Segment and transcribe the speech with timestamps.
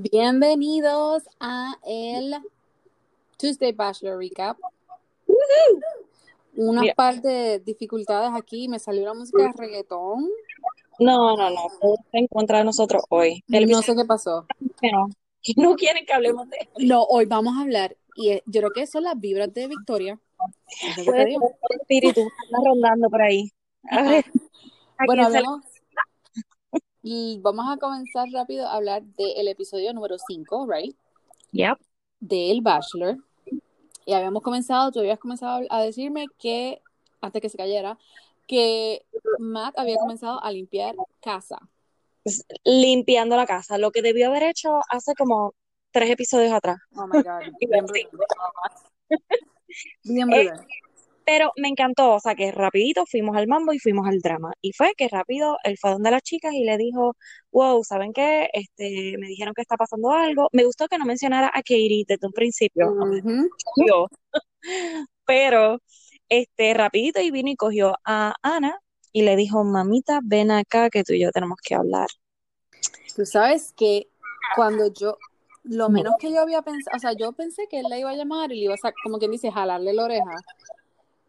[0.00, 2.36] Bienvenidos a el
[3.36, 4.56] Tuesday Bachelor Recap.
[6.54, 10.28] Unas par de dificultades aquí, me salió la música de reggaetón.
[11.00, 13.42] No, no, no, todo está en contra de nosotros hoy.
[13.48, 14.46] El No sé qué pasó.
[14.82, 15.08] no,
[15.56, 16.74] no quieren que hablemos de esto.
[16.78, 20.20] No, hoy vamos a hablar, y eh, yo creo que son las vibras de Victoria.
[21.04, 21.40] Puede ser
[21.80, 23.50] espíritu anda rondando por ahí.
[23.90, 24.24] A ver,
[24.98, 25.64] ¿a Bueno, se hablemos.
[27.10, 30.94] Y vamos a comenzar rápido a hablar del episodio número 5, ¿right?
[31.52, 31.78] Yep.
[32.20, 33.16] Del Bachelor.
[34.04, 36.82] Y habíamos comenzado, tú habías comenzado a decirme que,
[37.22, 37.96] antes que se cayera,
[38.46, 39.06] que
[39.38, 41.58] Matt había comenzado a limpiar casa.
[42.62, 45.54] Limpiando la casa, lo que debió haber hecho hace como
[45.90, 46.76] tres episodios atrás.
[46.94, 47.40] Oh my God.
[50.04, 50.28] Bien.
[50.28, 50.52] Bien.
[51.30, 54.54] Pero me encantó, o sea, que rapidito fuimos al mambo y fuimos al drama.
[54.62, 57.16] Y fue que rápido él fue donde las chicas y le dijo,
[57.52, 58.48] wow, ¿saben qué?
[58.50, 60.48] Este, me dijeron que está pasando algo.
[60.52, 62.94] Me gustó que no mencionara a Katie desde un principio.
[63.86, 64.06] Yo.
[65.26, 65.82] Pero,
[66.30, 68.78] este, rapidito y vino y cogió a Ana
[69.12, 72.08] y le dijo, mamita, ven acá que tú y yo tenemos que hablar.
[73.14, 74.08] Tú sabes que
[74.56, 75.18] cuando yo,
[75.64, 78.16] lo menos que yo había pensado, o sea, yo pensé que él la iba a
[78.16, 80.34] llamar y le iba a, como quien dice, jalarle la oreja.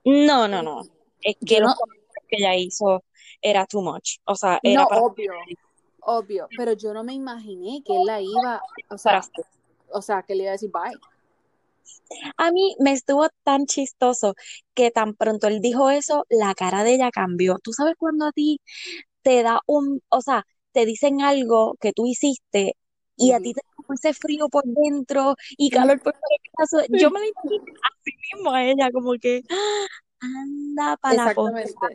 [0.06, 0.82] No, no, no.
[1.22, 3.04] Es que los comentarios que ella hizo
[3.42, 4.18] era too much.
[4.26, 5.02] O sea, era No, para...
[5.02, 5.34] obvio,
[6.02, 9.22] obvio, pero yo no me imaginé que él la iba, o sea,
[9.92, 10.98] o sea, que le iba a decir bye.
[12.38, 14.34] A mí me estuvo tan chistoso
[14.74, 17.58] que tan pronto él dijo eso, la cara de ella cambió.
[17.62, 18.60] ¿Tú sabes cuando a ti
[19.22, 22.76] te da un, o sea, te dicen algo que tú hiciste
[23.20, 26.88] y a ti te como ese frío por dentro y calor por fuera?
[26.90, 29.86] Yo me la imaginé así mismo a ella, como que ¡ah!
[30.22, 31.74] anda para la Exactamente.
[31.74, 31.88] foto.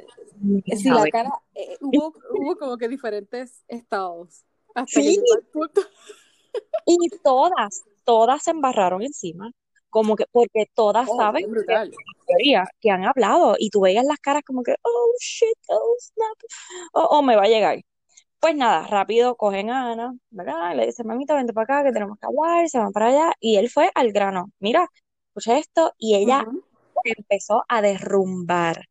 [0.77, 5.23] Sí, la cara, eh, hubo, hubo como que diferentes estados hasta que Sí.
[5.53, 5.81] punto.
[6.87, 9.51] Y todas, todas se embarraron encima.
[9.91, 11.47] Como que, porque todas Oh, saben
[12.27, 16.39] teoría que han hablado y tú veías las caras como que, oh shit, oh snap,
[16.95, 17.81] oh, oh, me va a llegar.
[18.45, 20.77] Pues nada, rápido cogen a Ana, ¿verdad?
[20.77, 23.33] Le dicen, mamita, vente para acá, que tenemos que hablar, se van para allá.
[23.41, 24.87] Y él fue al grano, mira,
[25.29, 26.45] escucha esto, y ella
[27.05, 28.85] empezó a derrumbar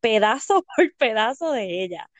[0.00, 2.10] pedazo por pedazo de ella.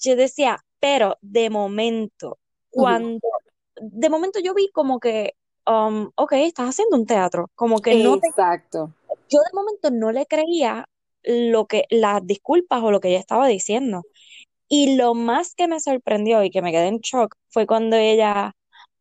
[0.00, 2.38] Yo decía, pero de momento,
[2.68, 3.26] cuando,
[3.80, 5.32] de momento yo vi como que,
[5.66, 8.92] um, ok, estás haciendo un teatro, como que no te Exacto.
[9.30, 10.86] yo de momento no le creía
[11.22, 14.02] lo que, las disculpas o lo que ella estaba diciendo.
[14.68, 18.52] Y lo más que me sorprendió y que me quedé en shock fue cuando ella,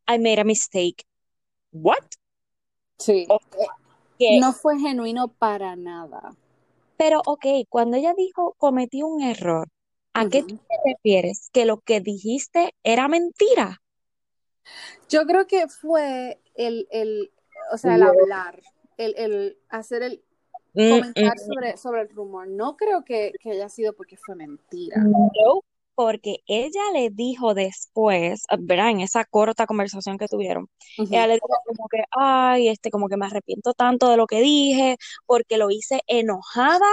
[0.08, 1.06] I made a mistake.
[1.72, 2.04] What?
[3.00, 3.26] Sí.
[3.30, 3.40] O
[4.20, 6.36] Que- No fue genuino para nada.
[6.98, 9.68] Pero, ok, cuando ella dijo cometí un error,
[10.14, 10.48] ¿a qué Ujú.
[10.48, 11.50] tú te refieres?
[11.52, 13.82] ¿Que lo que dijiste era mentira?
[15.10, 17.32] Yo creo que fue el, el
[17.72, 18.62] o sea, el hablar,
[18.98, 20.24] el, el hacer el
[20.74, 22.48] comentar mm, sobre, sobre el rumor.
[22.48, 24.98] No creo que, que haya sido porque fue mentira.
[24.98, 25.62] No,
[25.96, 28.90] porque ella le dijo después, ¿verdad?
[28.90, 30.68] En esa corta conversación que tuvieron,
[30.98, 34.42] ella le dijo como que, ay, este, como que me arrepiento tanto de lo que
[34.42, 34.98] dije,
[35.28, 36.88] porque lo hice enojada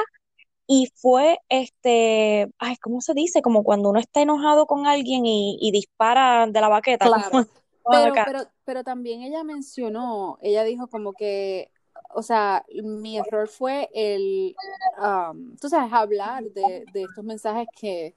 [0.67, 3.43] y fue, este, ay, ¿cómo se dice?
[3.43, 7.07] Como cuando uno está enojado con alguien y, y dispara de la baqueta.
[7.07, 7.31] Claro.
[7.31, 7.47] como-
[7.91, 11.71] Pero, pero, pero también ella mencionó, ella dijo como que,
[12.15, 14.54] o sea, mi error fue el,
[15.03, 18.15] um, tú sabes, hablar de, de estos mensajes que,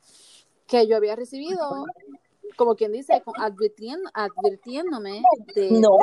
[0.67, 1.85] que yo había recibido,
[2.55, 5.21] como quien dice, advirtiendo, advirtiéndome
[5.55, 5.97] de No.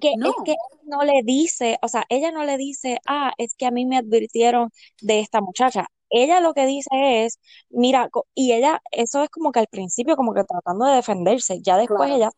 [0.00, 0.28] que No.
[0.28, 3.70] es que no le dice, o sea, ella no le dice, ah, es que a
[3.70, 4.70] mí me advirtieron
[5.00, 5.86] de esta muchacha.
[6.14, 7.40] Ella lo que dice es,
[7.70, 11.78] mira, y ella, eso es como que al principio, como que tratando de defenderse, ya
[11.78, 12.14] después Claro.
[12.16, 12.30] ella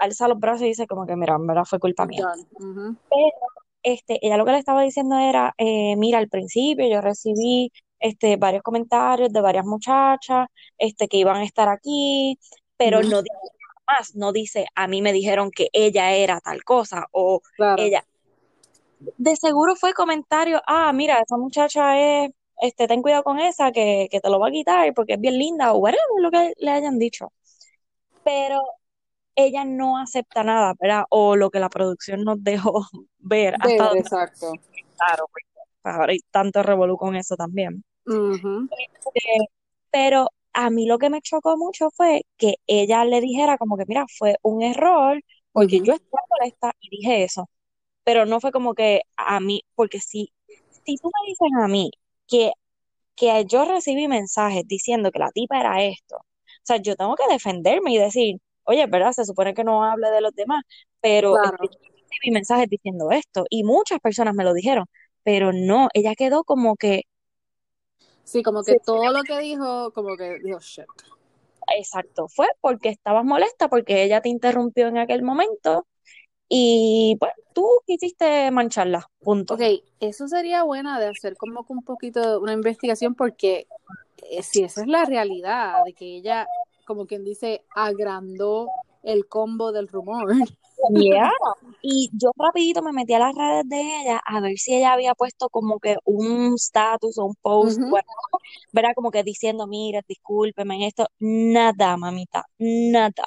[0.00, 2.26] alza los brazos y dice como que, mira, verdad fue culpa mía.
[2.54, 2.96] Ujú.
[3.82, 8.36] Este, ella lo que le estaba diciendo era, eh, mira, al principio yo recibí, este,
[8.36, 10.48] varios comentarios de varias muchachas,
[10.78, 12.38] este, que iban a estar aquí,
[12.78, 13.36] pero no dice
[13.86, 17.82] más, no dice, a mí me dijeron que ella era tal cosa, o Claro.
[17.82, 18.02] ella,
[18.98, 22.30] de seguro fue comentario, ah, mira, esa muchacha es,
[22.60, 25.38] este, ten cuidado con esa, que, que te lo va a quitar porque es bien
[25.38, 27.32] linda, o whatever, lo que le hayan dicho.
[28.24, 28.62] Pero
[29.34, 31.04] ella no acepta nada, ¿verdad?
[31.10, 32.82] O lo que la producción nos dejó
[33.18, 34.52] ver hasta donde exacto.
[34.96, 35.46] claro, porque
[35.82, 37.84] pues, ahora hay tanto revolú con eso también.
[38.06, 38.68] Ujú.
[38.70, 39.48] Este,
[39.90, 43.84] pero a mí lo que me chocó mucho fue que ella le dijera como que,
[43.86, 45.20] mira, fue un error,
[45.52, 45.86] porque Ujú.
[45.86, 47.48] yo estaba molesta y dije eso.
[48.04, 50.32] Pero no fue como que a mí, porque si,
[50.84, 51.90] si tú me dices a mí
[52.30, 52.52] que,
[53.16, 56.22] que yo recibí mensajes diciendo que la tipa era esto, o
[56.64, 59.12] sea, yo tengo que defenderme y decir, oye, ¿verdad?
[59.12, 60.64] Se supone que no hable de los demás,
[61.00, 61.70] pero Claro.
[62.24, 64.86] mi mensaje diciendo esto y muchas personas me lo dijeron,
[65.22, 67.02] pero no, ella quedó como que,
[68.24, 70.86] Sí, como que todo lo que dijo, como que dijo, shit.
[71.76, 75.86] exacto, fue porque estabas molesta, porque ella te interrumpió en aquel momento
[76.50, 79.54] y pues tú quisiste mancharla, punto.
[79.54, 79.62] Ok,
[80.00, 83.66] eso sería buena de hacer como que un poquito una investigación porque
[84.30, 86.46] eh, si esa es la realidad, de que ella,
[86.86, 88.68] como quien dice, agrandó
[89.02, 90.30] el combo del rumor.
[90.94, 91.30] Yeah.
[91.82, 95.14] Y yo rapidito me metí a las redes de ella a ver si ella había
[95.14, 98.06] puesto como que un status o un post, bueno,
[98.72, 98.92] ¿verdad?
[98.94, 101.06] Como que diciendo, mira, discúlpeme en esto.
[101.18, 103.24] Nada, mamita, nada.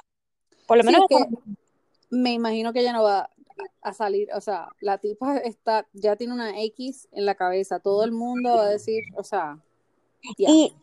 [0.67, 1.25] Por lo Sí, menos es que
[2.13, 3.29] me imagino que ella no va
[3.81, 8.03] a, salir, o sea, la tipa está, ya tiene una X en la cabeza, todo
[8.03, 9.57] el mundo va a decir, o sea.
[10.37, 10.73] Y,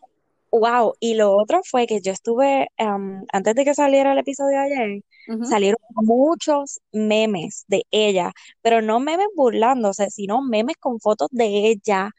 [0.51, 4.51] wow, y lo otro fue que yo estuve, um, antes de que saliera el episodio
[4.51, 5.03] de ayer,
[5.43, 12.11] salieron muchos memes de ella, pero no memes burlándose, sino memes con fotos de ella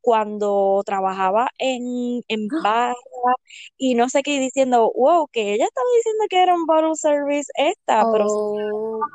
[0.00, 2.94] cuando trabajaba en, en barra
[3.78, 7.50] y no sé qué, diciendo, wow, que ella estaba diciendo que era un bottle service
[7.56, 9.10] esta, pero Oh,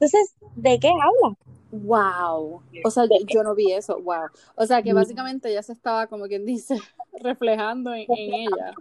[0.00, 1.36] entonces, ¿de qué habla?
[1.70, 2.62] wow.
[2.82, 4.28] O sea, ¿De yo, no vi eso, wow.
[4.56, 6.76] O sea, que básicamente ella se estaba, como quien dice,
[7.12, 8.74] reflejando en, en ella.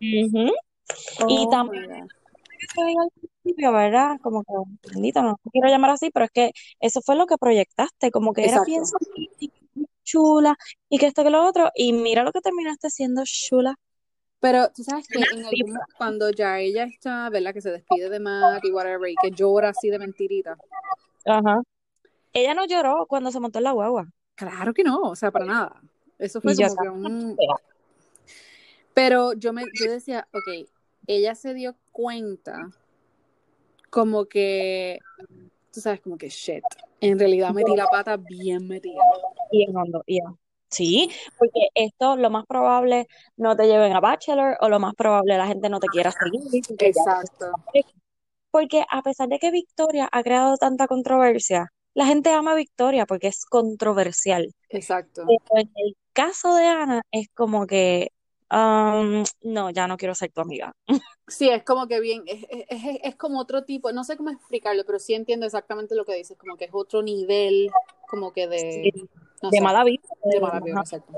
[0.00, 0.52] Ujú.
[1.26, 1.84] Y Oh, también
[2.74, 3.10] que diga al
[3.42, 4.16] principio, ¿verdad?
[4.22, 4.52] Como que,
[4.94, 8.48] bendito, no quiero llamar así, pero es que eso fue lo que proyectaste, como que
[8.48, 8.80] era Exacto.
[8.82, 9.56] solita,
[10.10, 10.56] chula,
[10.88, 13.74] y que esto que lo otro, y mira lo que terminaste siendo chula.
[14.40, 17.52] Pero tú sabes que en algún cuando ya ella está, ¿verdad?
[17.52, 20.56] Que se despide de Matt y whatever, y que llora así de mentirita.
[21.26, 21.62] Ajá.
[22.32, 24.10] Ella no lloró cuando se montó en la guagua.
[24.34, 25.82] Claro que no, o sea, para nada.
[26.18, 27.36] Eso fue como que un...
[28.94, 30.68] Pero yo me, yo decía, ok,
[31.06, 32.70] ella se dio cuenta
[33.90, 34.98] como que,
[35.72, 36.64] tú sabes, como que shit.
[37.00, 39.00] En realidad metí la pata bien metida.
[39.50, 40.04] y en hondo,
[40.70, 45.36] Sí, porque esto lo más probable no te lleven a Bachelor o lo más probable
[45.36, 46.40] la gente no te quiera seguir.
[46.78, 47.52] Exacto.
[48.52, 53.04] Porque a pesar de que Victoria ha creado tanta controversia, la gente ama a Victoria
[53.04, 54.54] porque es controversial.
[54.68, 55.24] Exacto.
[55.26, 58.12] Pero en el caso de Ana es como que,
[58.50, 60.72] um, no, ya no quiero ser tu amiga.
[61.28, 64.30] Sí, es como que bien, es, es, es- es como otro tipo, no sé cómo
[64.30, 67.70] explicarlo, pero sí entiendo exactamente lo que dices, como que es otro nivel,
[68.08, 68.92] como que de,
[69.42, 70.02] no de sé, mala vida.
[70.24, 70.80] de mala Ajá.
[70.80, 71.12] exacto.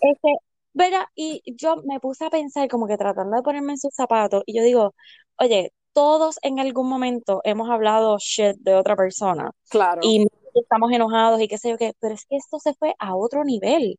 [0.00, 0.28] Este,
[0.74, 1.04] ¿verdad?
[1.14, 4.56] Y yo me puse a pensar como que tratando de ponerme en sus zapatos y
[4.56, 4.94] yo digo,
[5.38, 10.02] oye, todos en algún momento hemos hablado shit de otra persona Claro.
[10.02, 13.16] y estamos enojados y qué sé yo qué, pero es que esto se fue a
[13.16, 13.98] otro nivel.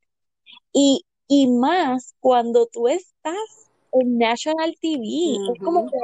[0.73, 3.35] Y, y más cuando tú estás
[3.91, 5.97] en National TV, es como que,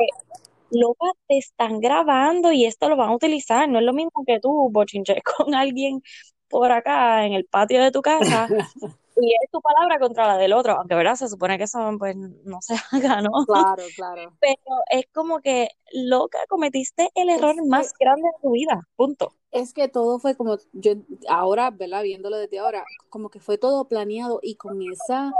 [0.71, 3.69] loca, te están grabando y esto lo van a utilizar.
[3.69, 6.01] No es lo mismo que tú bochinches con alguien
[6.49, 8.47] por acá en el patio de tu casa
[9.17, 12.15] y es tu palabra contra la del otro, aunque verdad se supone que eso pues
[12.15, 13.31] no se haga, ¿no?
[13.45, 14.33] Claro, claro.
[14.39, 19.33] Pero es como que, loca, cometiste el error más grande de tu vida, punto.
[19.53, 20.93] Es que todo fue como, yo
[21.29, 22.01] ahora, ¿verdad?
[22.01, 25.31] Viéndolo desde ahora, como que fue todo planeado y con esa,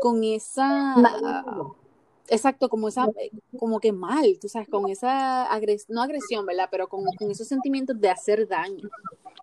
[0.00, 0.96] con esa,
[2.28, 6.68] exacto, como esa, eh, como que mal, tú sabes, con esa agres no agresión, ¿verdad?
[6.68, 8.90] Pero con, con esos sentimientos de hacer daño.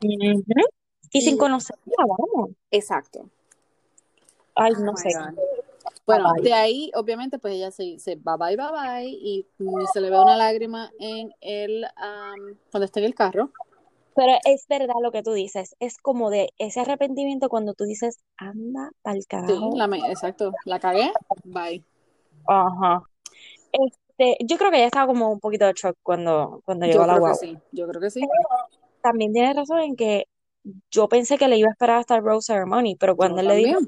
[0.01, 2.50] Y sin conocerla, vamos.
[2.70, 3.30] Exacto.
[4.56, 5.10] Ay, Oh no my sé.
[6.06, 6.44] Bueno, Bye.
[6.44, 9.46] de ahí, obviamente, pues ella se, se bye bye, bye bye, y
[9.94, 13.51] se le ve una lágrima en el, am, cuando está en el carro.
[14.18, 18.18] Pero es verdad lo que tú dices, es como de ese arrepentimiento cuando tú dices,
[18.38, 19.78] anda pa'l Sí, carajo.
[19.78, 20.52] la me- exacto.
[20.66, 21.12] La cagué,
[21.46, 21.84] bye.
[22.48, 23.04] Ajá.
[23.72, 27.08] Este, yo creo que ella estaba como un poquito de shock cuando, cuando llegó Yo
[27.08, 28.22] la creo que sí, yo creo que sí.
[29.02, 30.26] También tienes razón en que
[30.92, 33.56] yo pensé que le iba a esperar hasta el Rose Ceremony, pero cuando él le
[33.56, 33.80] dijo,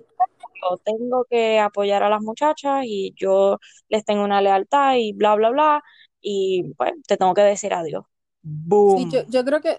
[0.61, 3.57] yo tengo que apoyar a las muchachas y yo
[3.89, 5.83] les tengo una lealtad y bla, bla, bla,
[6.21, 8.05] y pues te tengo que decir adiós.
[8.41, 9.11] Sí, Boom.
[9.11, 9.69] yo, yo creo que,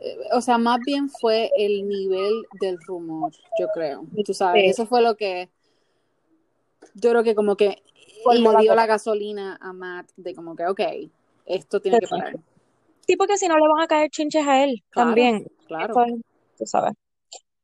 [0.00, 4.04] eh, o sea, más bien fue el nivel del rumor, yo creo.
[4.24, 4.70] Tú sabes, Sí.
[4.70, 5.50] eso fue lo que,
[6.94, 7.82] yo creo que como que
[8.32, 10.80] le la dio la gasolina a Matt de como que, ok,
[11.44, 12.36] esto tiene que parar.
[13.06, 15.46] Sí, porque si no le van a caer chinches a él Claro, también.
[15.66, 15.94] claro.
[16.58, 16.94] Tú sabes.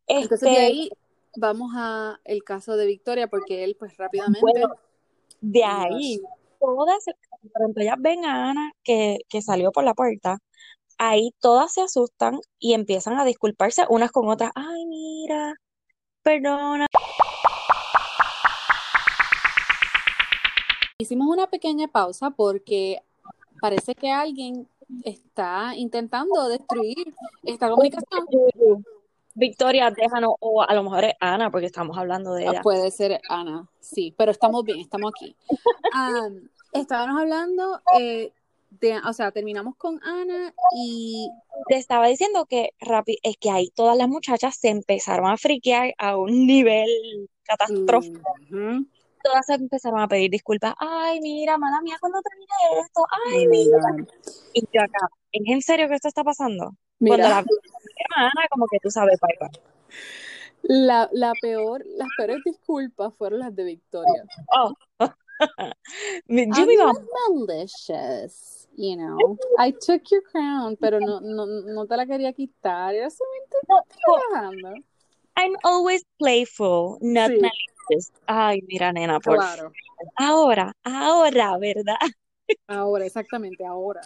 [0.06, 0.90] Entonces de Este, ahí
[1.36, 4.74] vamos a el caso de Victoria porque él pues rápidamente, Bueno,
[5.40, 6.20] de ahí.
[6.60, 7.04] Todas,
[7.52, 10.38] cuando ellas ven a Ana que, que salió por la puerta,
[10.98, 14.50] ahí todas se asustan y empiezan a disculparse unas con otras.
[14.54, 15.54] Ay, mira,
[16.22, 16.86] perdona.
[20.98, 23.02] hicimos una pequeña pausa porque
[23.60, 24.68] parece que alguien
[25.04, 28.26] está intentando destruir esta comunicación.
[29.36, 32.62] Victoria, déjanos, o a lo mejor es Ana, porque estamos hablando de ella.
[32.62, 35.36] Puede ser Ana, sí, pero estamos bien, estamos aquí.
[35.94, 38.32] Um, estábamos hablando eh,
[38.70, 41.28] de, o sea, terminamos con Ana y
[41.68, 45.94] Te estaba diciendo que rápido, es que ahí todas las muchachas se empezaron a friquear
[45.98, 46.88] a un nivel
[47.42, 48.20] catastrófico.
[48.50, 48.86] Ujú.
[49.22, 50.74] Todas se empezaron a pedir disculpas.
[50.78, 53.04] Ay, mira, mala mía, cuando termine esto.
[53.26, 53.78] Ay, mira.
[54.54, 56.72] Y yo acá, ¿es en serio que esto está pasando?
[57.00, 57.44] Mira, la
[58.16, 59.60] semana, como que tú sabes, bye bye.
[60.62, 64.24] la, la peor, las peores disculpas fueron las de Victoria.
[64.52, 64.72] Oh.
[66.28, 66.96] Me- yo I'm not
[67.28, 69.36] malicious, you know.
[69.58, 72.94] I took your crown, pero no, no, no te la quería quitar.
[72.94, 73.82] Era solamente no,
[74.32, 74.82] relajando.
[75.36, 78.12] I'm always playful, not Sí, malicious.
[78.26, 79.72] Ay, mira, nena, por claro.
[80.16, 81.96] ahora, ahora, ¿verdad?
[82.68, 84.00] Ahora, exactamente, ahora.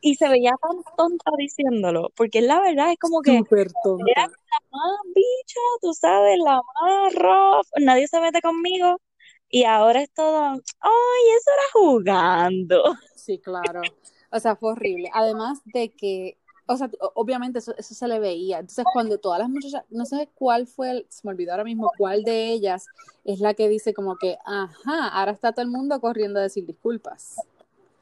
[0.00, 4.04] Y se veía tan tonta diciéndolo, porque la verdad es como que Súper era tonta.
[4.22, 9.00] la más bicha, tú sabes, la más rough, nadie se mete conmigo,
[9.48, 12.82] y ahora es todo, ay, eso era jugando.
[13.14, 13.82] Sí, claro.
[14.30, 15.10] O sea, fue horrible.
[15.14, 16.36] Además de que,
[16.66, 18.58] o sea, obviamente eso, eso se le veía.
[18.58, 21.90] Entonces, cuando todas las muchachas, no sé cuál fue, el- se me olvidó ahora mismo
[21.96, 22.86] cuál de ellas
[23.24, 26.66] es la que dice como que, ajá, ahora está todo el mundo corriendo a decir
[26.66, 27.36] disculpas.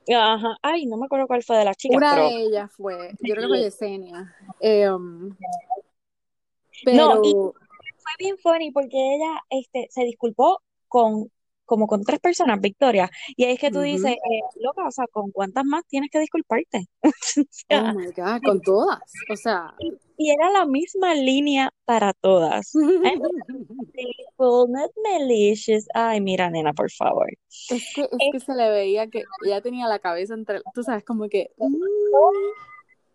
[0.08, 3.10] Ajá, ay, no me acuerdo cuál fue de las chicas, Una pero de ellas fue,
[3.20, 4.34] yo creo que fue Yesenia.
[4.60, 5.30] Em,
[6.86, 11.30] no, y fue bien funny porque ella este, se disculpó con
[11.64, 15.06] como con tres personas, Victoria, y ahí es que tú dices, eh, loca, o sea,
[15.06, 16.86] ¿con cuántas más tienes que disculparte?
[17.70, 19.00] O Oh my God, con todas.
[19.30, 22.72] O sea, y, y era la misma línea para todas.
[22.74, 23.30] Playful,
[24.38, 25.86] not malicious.
[25.94, 27.28] Ay, mira, nena, por favor.
[27.70, 31.04] es que, es que se le veía que ella tenía la cabeza entre, tú sabes,
[31.04, 31.50] como que,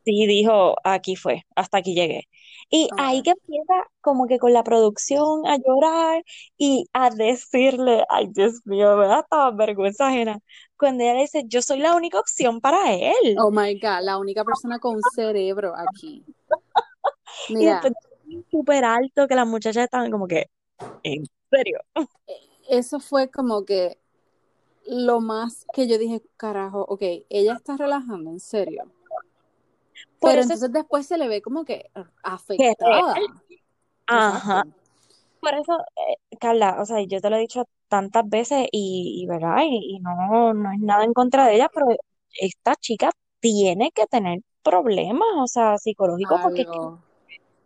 [0.06, 2.28] Sí, dijo, aquí fue, hasta aquí llegué.
[2.70, 3.24] Y ahí ahora.
[3.24, 6.24] que empieza como que con la producción a llorar
[6.58, 10.40] y a decirle, ay Dios mío, me da hasta vergüenza ajena,
[10.78, 13.36] cuando ella le dice, yo soy la única opción para él.
[13.40, 16.24] Oh my God, la única persona con cerebro aquí.
[17.48, 17.94] Y Mira, después
[18.52, 20.50] súper alto que las muchachas estaban como que,
[21.04, 21.80] ¿en serio?
[22.70, 23.98] eso fue como que
[24.86, 28.84] lo más que yo dije, carajo, ok, ella está relajando, en serio.
[30.20, 31.90] Por Pero es entonces después se le ve como que
[32.24, 33.16] afectada.
[34.08, 34.60] Ajá.
[34.60, 34.80] Exacto.
[35.40, 39.26] Por eso, eh, Carla, o sea, yo te lo he dicho tantas veces y, y
[39.26, 39.60] ¿verdad?
[39.64, 41.88] Y, y no, no es nada en contra de ella, pero
[42.40, 46.66] esta chica tiene que tener problemas, o sea, psicológicos, porque.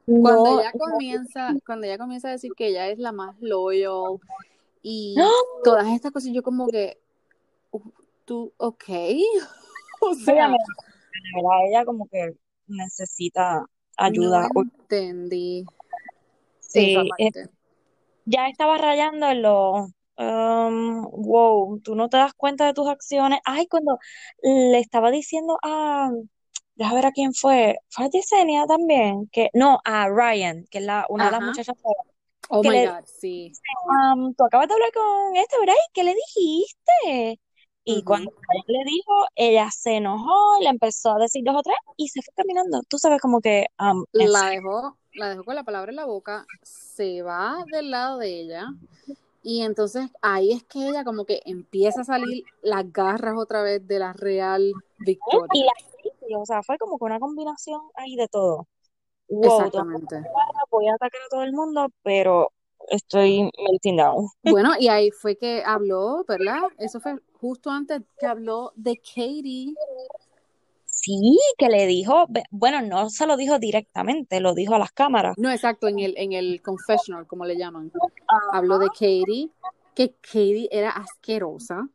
[0.06, 3.36] Cuando no, ella no- comienza, cuando ella comienza a decir que ella es la más
[3.42, 4.20] loyal
[4.82, 5.16] y
[5.64, 6.98] todas estas cosas, yo como que,
[8.26, 8.84] tú, ok,
[10.02, 12.36] o Ella, sea, verdad, ella como que
[12.68, 13.68] necesita no
[13.98, 14.50] ayuda.
[14.56, 15.66] Uy, entendí
[16.60, 16.98] Sí,
[18.26, 23.40] ya estaba rayando en lo, um, wow, tú no te das cuenta de tus acciones.
[23.46, 24.00] Ay, cuando
[24.42, 26.10] le estaba diciendo a,
[26.76, 30.84] déjame ver a quién fue, fue a Yesenia también, que, no, a Ryan, que es
[30.86, 31.48] la, una de las Ajá.
[31.48, 31.76] muchachas
[32.50, 33.54] Oh que my le God, sí.
[33.90, 35.74] um, tú acabas de hablar con este, ¿verdad?
[35.76, 37.40] ¿Y qué le dijiste?
[37.86, 38.04] Y Ujú.
[38.04, 42.08] cuando él le dijo, ella se enojó, le empezó a decir dos o tres y
[42.08, 42.82] se fue caminando.
[42.88, 46.46] Tú sabes como que, um, La dejó, la dejó con la palabra en la boca,
[46.62, 48.68] se va del lado de ella
[49.44, 53.86] y entonces ahí es que ella como que empieza a salir las garras otra vez
[53.86, 55.66] de la real Y Victoria.
[55.66, 55.74] la
[56.42, 58.68] o sea, fue como que una combinación ahí de todo.
[59.30, 60.22] Wow, Exactamente.
[60.70, 62.50] voy a atacar a todo el mundo, pero
[62.90, 64.28] estoy melting down.
[64.44, 66.62] Bueno, y ahí fue que habló, ¿verdad?
[66.78, 69.74] Eso fue justo antes que habló de Katie.
[70.86, 75.36] Sí, que le dijo, bueno, no se lo dijo directamente, lo dijo a las cámaras.
[75.38, 77.92] No, exacto, en el, en el confessional, como le llaman.
[78.52, 79.50] Habló de Katie,
[79.96, 81.90] que Katie era asquerosa.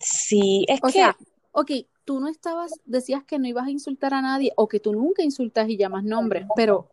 [0.00, 1.16] Sí, es O que, sea,
[1.52, 1.70] ok,
[2.06, 5.22] tú no estabas, decías que no ibas a insultar a nadie o que tú nunca
[5.22, 6.88] insultas y llamas nombres, pero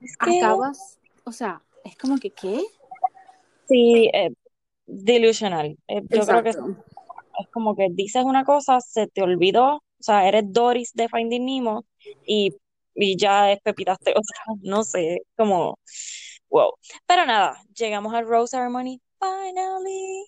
[0.00, 2.62] es que, acabas, o sea, es como que, ¿qué?
[3.66, 4.30] sí, eh,
[4.86, 5.76] delusional.
[5.88, 10.28] Eh, yo creo que es como que dices una cosa, se te olvidó, o sea,
[10.28, 11.84] eres Doris de Finding Nemo
[12.26, 12.54] y,
[12.94, 15.78] y ya despepitaste otra, no sé, como,
[16.50, 16.72] wow.
[17.06, 20.26] Pero nada, llegamos al Rose Ceremony, finally.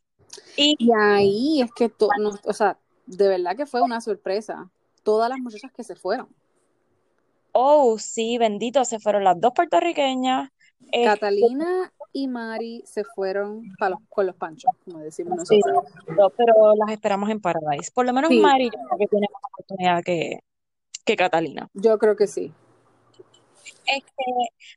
[0.56, 2.78] Y Y ahí es que, no, o sea,
[3.16, 4.70] de verdad que fue una sorpresa.
[5.02, 6.28] Todas las muchachas que se fueron.
[7.52, 10.50] Oh, sí, bendito, se fueron las dos puertorriqueñas.
[10.92, 15.92] Este, Catalina y Mari se fueron los, con los panchos, como decimos Sí, nosotros.
[16.06, 17.90] pero, pero las esperamos en Paradise.
[17.92, 18.40] Por lo menos Sí.
[18.40, 20.40] Mari yo creo que tiene más oportunidad que,
[21.04, 21.68] que Catalina.
[21.74, 22.52] Yo creo que sí.
[23.86, 24.24] Este,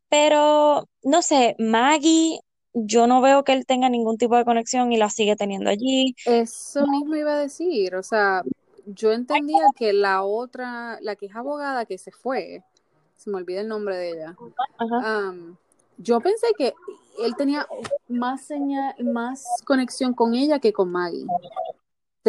[0.09, 2.39] pero no sé, Maggie,
[2.73, 6.15] yo no veo que él tenga ningún tipo de conexión y la sigue teniendo allí.
[6.25, 8.43] Eso mismo iba a decir, o sea,
[8.85, 12.63] yo entendía que la otra, la que es abogada que se fue,
[13.15, 14.35] se me olvida el nombre de ella,
[14.77, 15.55] am,
[15.97, 16.73] yo pensé que
[17.23, 17.67] él tenía
[18.07, 21.25] más señal, más conexión con ella que con Maggie,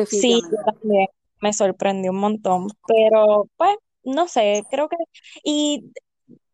[0.07, 1.07] Sí, también
[1.41, 4.97] me sorprendió un montón, pero pues no sé, creo que
[5.45, 5.93] y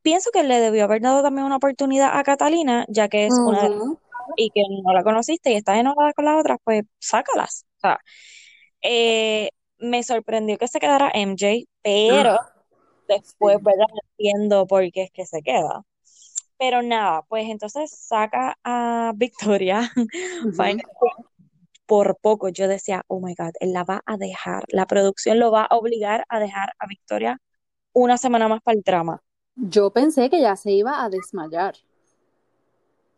[0.03, 3.63] pienso que le debió haber dado también una oportunidad a Catalina, ya que es una
[3.63, 3.99] de las Ujú.
[4.37, 7.67] y que no la conociste y estás enojada con las otras, pues sácalas.
[7.77, 8.01] O sea,
[8.83, 12.53] eh, me sorprendió que se quedara MJ, pero Ah,
[13.09, 13.65] después, sí.
[13.65, 13.87] ¿verdad?
[14.19, 15.83] Entiendo por qué es que se queda.
[16.59, 19.91] Pero nada, pues entonces saca a Victoria.
[21.87, 25.51] Por poco yo decía, oh my God, él la va a dejar, la producción lo
[25.51, 27.39] va a obligar a dejar a Victoria
[27.93, 29.21] una semana más para el drama.
[29.63, 31.75] Yo pensé que ya se iba a desmayar.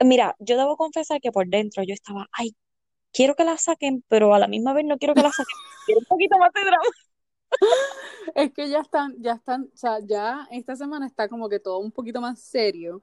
[0.05, 2.57] Mira, yo debo confesar que por dentro yo estaba, ay,
[3.13, 5.57] quiero que la saquen, pero a la misma vez no quiero que la saquen.
[5.87, 6.85] Quiero un poquito más de drama.
[8.35, 11.79] Es que ya están, ya están, o sea, ya esta semana está como que todo
[11.79, 13.03] un poquito más serio.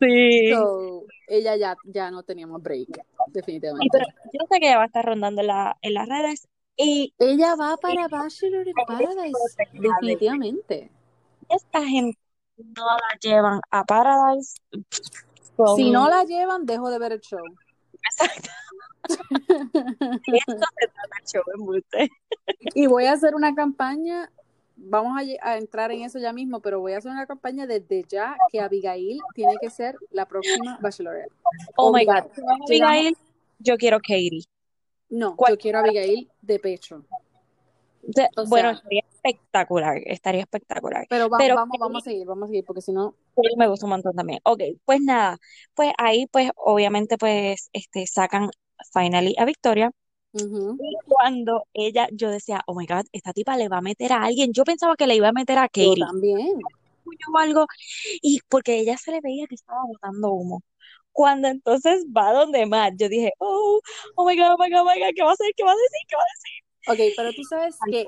[0.00, 0.50] Sí.
[0.52, 2.88] So, ella ya, ya no teníamos break,
[3.28, 3.90] definitivamente.
[3.92, 7.54] pero yo sé que ella va a estar rondando la, en las redes y Ella
[7.56, 9.38] va para Bachelor in Paradise,
[9.72, 10.90] definitivamente.
[11.48, 12.18] esta gente
[12.56, 14.60] no la llevan a Paradise.
[15.76, 17.44] Si no la llevan, dejo de ver el show.
[18.02, 18.50] Exacto.
[22.74, 24.30] Y voy a hacer una campaña,
[24.76, 28.36] vamos a, entrar en eso ya mismo, pero voy a hacer una campaña desde ya
[28.50, 31.32] que Abigail tiene que ser la próxima Bachelorette.
[31.76, 32.04] Oh my.
[32.04, 32.24] God.
[32.66, 33.16] Abigail,
[33.58, 34.44] yo quiero Katie.
[35.10, 35.52] No, ¿Cuál?
[35.52, 37.04] yo quiero a Abigail de pecho.
[38.36, 41.06] O bueno, sea- estaría espectacular, estaría espectacular.
[41.08, 43.14] Pero, va- Pero vamos, vamos a seguir, vamos a seguir, porque si no,
[43.56, 44.40] me gusta un montón también.
[44.44, 45.38] Ok, pues nada,
[45.74, 48.50] pues ahí pues obviamente pues este sacan
[48.92, 49.90] finally a Victoria.
[50.32, 50.76] ujú.
[50.80, 54.24] Y cuando ella, yo decía, oh my God, esta tipa le va a meter a
[54.24, 54.52] alguien.
[54.52, 56.58] Yo pensaba que le iba a meter a yo Katie también.
[57.32, 57.66] o algo.
[58.22, 60.62] Y porque ella se le veía que estaba botando humo.
[61.12, 63.80] Cuando entonces va donde Matt, yo dije, oh,
[64.16, 65.52] oh my God, oh my God, oh my God, ¿qué va a hacer?
[65.56, 66.06] ¿Qué va a decir?
[66.08, 66.34] ¿Qué va a
[66.86, 68.06] Ok, pero tú sabes que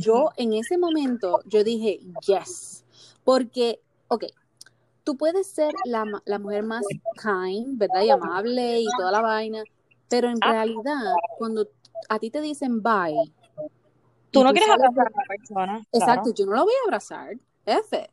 [0.00, 2.84] yo en ese momento, yo dije, yes,
[3.24, 4.24] porque, ok,
[5.04, 6.84] tú puedes ser la, la mujer más
[7.22, 8.02] kind, ¿verdad?
[8.02, 9.64] Y amable y toda la vaina,
[10.08, 10.52] pero en Ah.
[10.52, 11.68] realidad, cuando
[12.08, 13.32] a ti te dicen bye,
[14.30, 15.86] Tú no quieres abrazar a la persona.
[15.90, 18.10] Exacto, yo no lo voy a abrazar, F.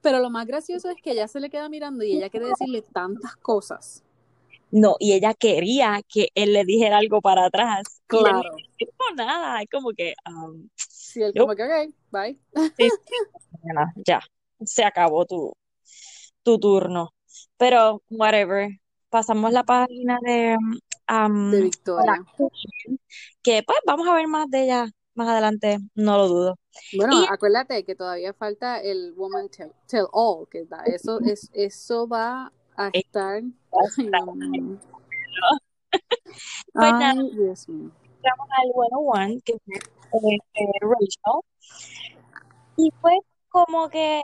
[0.00, 2.80] Pero lo más gracioso es que ella se le queda mirando y ella quiere decirle
[2.80, 4.03] tantas cosas.
[4.76, 7.84] No, y ella quería que él le dijera algo para atrás.
[8.10, 8.42] Y él Claro.
[8.42, 9.62] no dijo nada.
[9.62, 12.36] Es como que, um, Sí, él como que, ok, bye.
[12.76, 12.88] sí,
[14.04, 14.20] ya,
[14.64, 15.52] se acabó tu,
[16.42, 17.14] tu turno.
[17.56, 18.68] Pero, whatever.
[19.10, 20.56] Pasamos la página de,
[21.08, 22.24] um, De Victoria.
[23.42, 26.58] que pues vamos a ver más de ella más adelante, no lo dudo.
[26.96, 31.48] Bueno, Y- acuérdate que todavía falta el Woman Tell, Tell All, que da, eso, es,
[31.54, 33.42] eso va a estar.
[33.42, 34.78] Ay, mío.
[36.72, 37.14] Pues nada.
[37.14, 37.90] Dios mío.
[38.16, 41.40] Entramos al bueno one, que fue eh, eh, Rachel.
[42.76, 43.12] Y fue
[43.48, 44.22] como que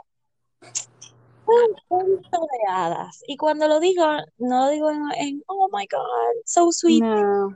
[1.45, 3.23] un cuento de hadas.
[3.27, 4.03] Y cuando lo digo,
[4.37, 7.01] no lo digo en, en, oh my God, so sweet.
[7.01, 7.55] No.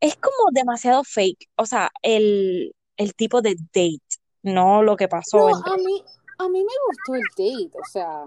[0.00, 1.48] Es como demasiado fake.
[1.56, 4.00] O sea, el, el tipo de date,
[4.42, 6.04] no lo que pasó No, entre a mí,
[6.38, 8.24] a mí me gustó el date, o sea,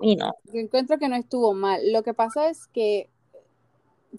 [0.00, 0.34] y no.
[0.44, 1.92] yo encuentro que no estuvo mal.
[1.92, 3.10] Lo que pasa es que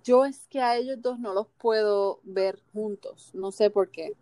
[0.03, 4.13] yo es que a ellos dos no los puedo ver juntos, no sé por qué.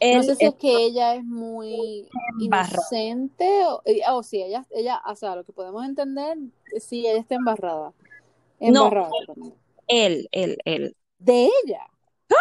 [0.00, 5.00] No sé si es es que ella es muy inocente o, o si ella, ella,
[5.06, 6.36] o sea, lo que podemos entender,
[6.78, 7.94] sí, ella está embarrada.
[8.60, 8.84] No.
[8.84, 9.54] Embarrada también.
[9.86, 10.96] él, él, él.
[11.18, 11.86] De ella.
[12.28, 12.36] No.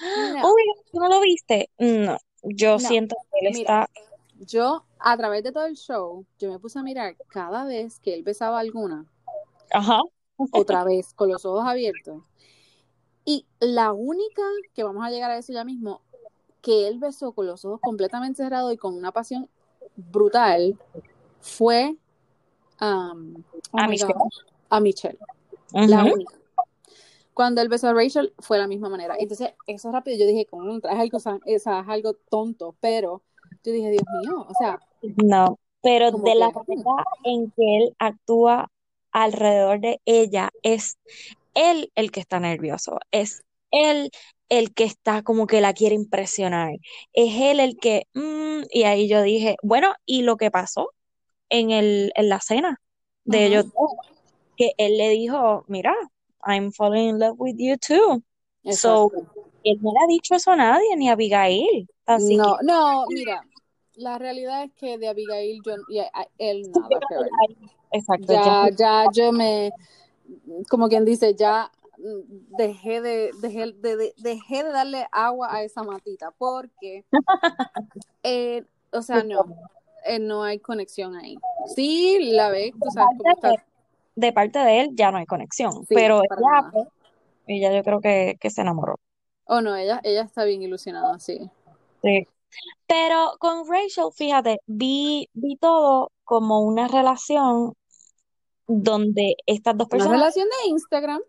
[0.00, 1.70] Oh my God, ¿tú no lo viste?
[1.78, 2.18] No.
[2.42, 2.78] Yo No.
[2.78, 3.88] siento que él Mira.
[3.90, 4.00] está.
[4.46, 8.14] Yo, a través de todo el show, yo me puse a mirar cada vez que
[8.14, 9.04] él besaba alguna,
[9.70, 10.00] Ajá.
[10.50, 12.22] otra vez, con los ojos abiertos.
[13.26, 16.00] Y la única, que vamos a llegar a eso ya mismo,
[16.62, 19.50] que él besó con los ojos completamente cerrados y con una pasión
[19.94, 20.78] brutal,
[21.40, 21.98] fue
[22.80, 24.14] um, oh A Michelle.
[24.14, 24.38] gosh,
[24.70, 25.18] a Michelle.
[25.70, 26.34] La única.
[27.34, 29.16] Cuando él besó a Rachel fue de la misma manera.
[29.18, 33.22] Entonces, eso rápido, yo dije, como es algo, sa- es algo tonto, pero
[33.64, 34.78] yo dije, Dios mío, o sea,
[35.22, 38.70] No, pero de la manera en que él actúa
[39.12, 40.98] alrededor de ella es
[41.54, 44.10] él el que está nervioso, es él
[44.48, 46.72] el que está como que la quiere impresionar,
[47.12, 50.90] es él el que, mm, y ahí yo dije, bueno, ¿y lo que pasó
[51.48, 52.80] en, el, en la cena
[53.24, 53.90] de ellos dos?
[54.56, 55.94] Que él le dijo, mira,
[56.46, 58.22] I'm falling in love with you too.
[58.72, 59.10] So,
[59.64, 61.88] él no le ha dicho eso a nadie, ni a Abigail.
[62.06, 63.42] Así No, que no, mira,
[63.96, 67.30] la realidad es que de Abigail yo y a- a él nada que ver.
[67.92, 69.72] exacto, ya Ya, yo me,
[70.68, 75.62] como quien dice, ya mm, dejé de, dejé de, de- dejé de darle agua a
[75.62, 77.04] esa matita porque,
[78.22, 79.44] eh, o sea, no,
[80.04, 81.36] eh, no hay conexión ahí.
[81.74, 83.64] Sí, la ves, tú sabes cómo está.
[84.16, 86.22] de parte de él ya no hay conexión, Sí, pero
[86.72, 86.86] pues,
[87.46, 88.98] ella yo creo que, que se enamoró.
[89.46, 91.50] Oh, no, ella, ella está bien ilusionada, sí.
[92.02, 92.26] Sí.
[92.86, 97.74] Pero con Rachel, fíjate, vi, vi todo como una relación
[98.66, 101.20] donde estas dos Una personas, relación de Instagram.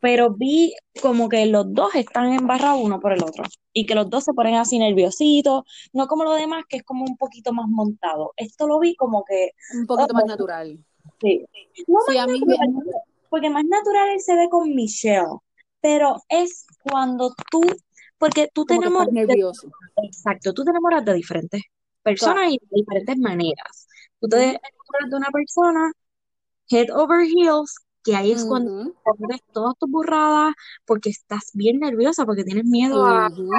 [0.00, 4.08] pero vi como que los dos están embarrados uno por el otro y que los
[4.10, 7.66] dos se ponen así nerviositos, no como lo demás que es como un poquito más
[7.68, 8.32] montado.
[8.36, 10.78] Esto lo vi como que, Un poquito oh, más natural.
[11.20, 11.44] sí.
[11.88, 15.38] No Sí, más a mí me- natural, porque más natural él se ve con Michelle,
[15.80, 17.60] pero es cuando tú,
[18.18, 19.52] porque tú te estás enamoras de.
[20.04, 21.62] Exacto, tú te enamoras de diferentes
[22.02, 23.88] personas y de diferentes maneras.
[24.20, 25.92] Tú te enamoras de una persona
[26.68, 32.24] head over heels, que ahí es cuando pones todas tus burradas porque estás bien nerviosa,
[32.24, 33.50] porque tienes miedo a ujú.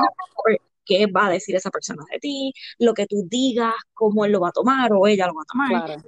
[0.85, 4.39] qué va a decir esa persona de ti, lo que tú digas, cómo él lo
[4.39, 5.85] va a tomar o ella lo va a tomar.
[5.85, 6.03] Claro.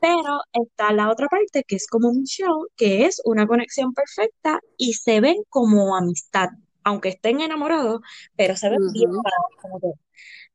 [0.00, 4.92] Pero está la otra parte que es como Michelle, que es una conexión perfecta y
[4.92, 6.50] se ven como amistad,
[6.86, 8.00] aunque estén enamorados,
[8.36, 9.22] pero se ven bien Ujú.
[9.22, 9.88] parados, como que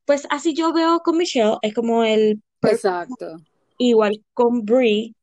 [0.05, 3.37] pues así yo veo con Michelle, es como el Exacto.
[3.77, 5.13] igual con Brie,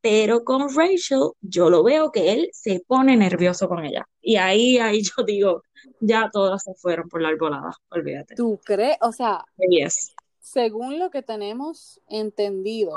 [0.00, 4.06] pero con Rachel yo lo veo que él se pone nervioso con ella.
[4.20, 5.62] Y ahí, ahí yo digo,
[6.00, 8.34] ya todas se fueron por la arbolada, olvídate.
[8.36, 8.96] ¿Tú crees?
[9.00, 10.14] O sea, Yes.
[10.40, 12.92] según lo que tenemos entendido,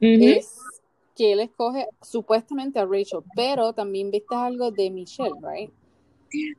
[0.00, 0.58] es
[1.14, 5.70] que él escoge supuestamente a Rachel, pero también viste algo de Michelle, right?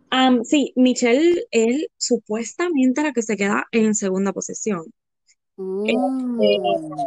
[0.10, 4.86] Am, sí, Michelle, él supuestamente la que se queda en segunda posición.
[5.58, 6.40] Mm.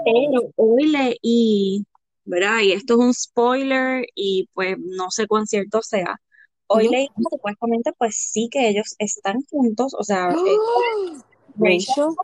[0.05, 1.85] Pero hoy leí,
[2.25, 2.61] ¿verdad?
[2.63, 6.21] Y esto es un spoiler y pues no sé cuán cierto sea.
[6.69, 10.29] Hoy leí supuestamente pues sí que ellos están juntos, o sea.
[10.29, 11.23] Rachel,
[11.57, 12.15] Rachel.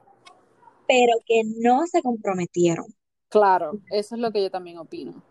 [0.88, 2.86] pero que no se comprometieron.
[3.28, 5.22] Claro, eso es lo que yo también opino.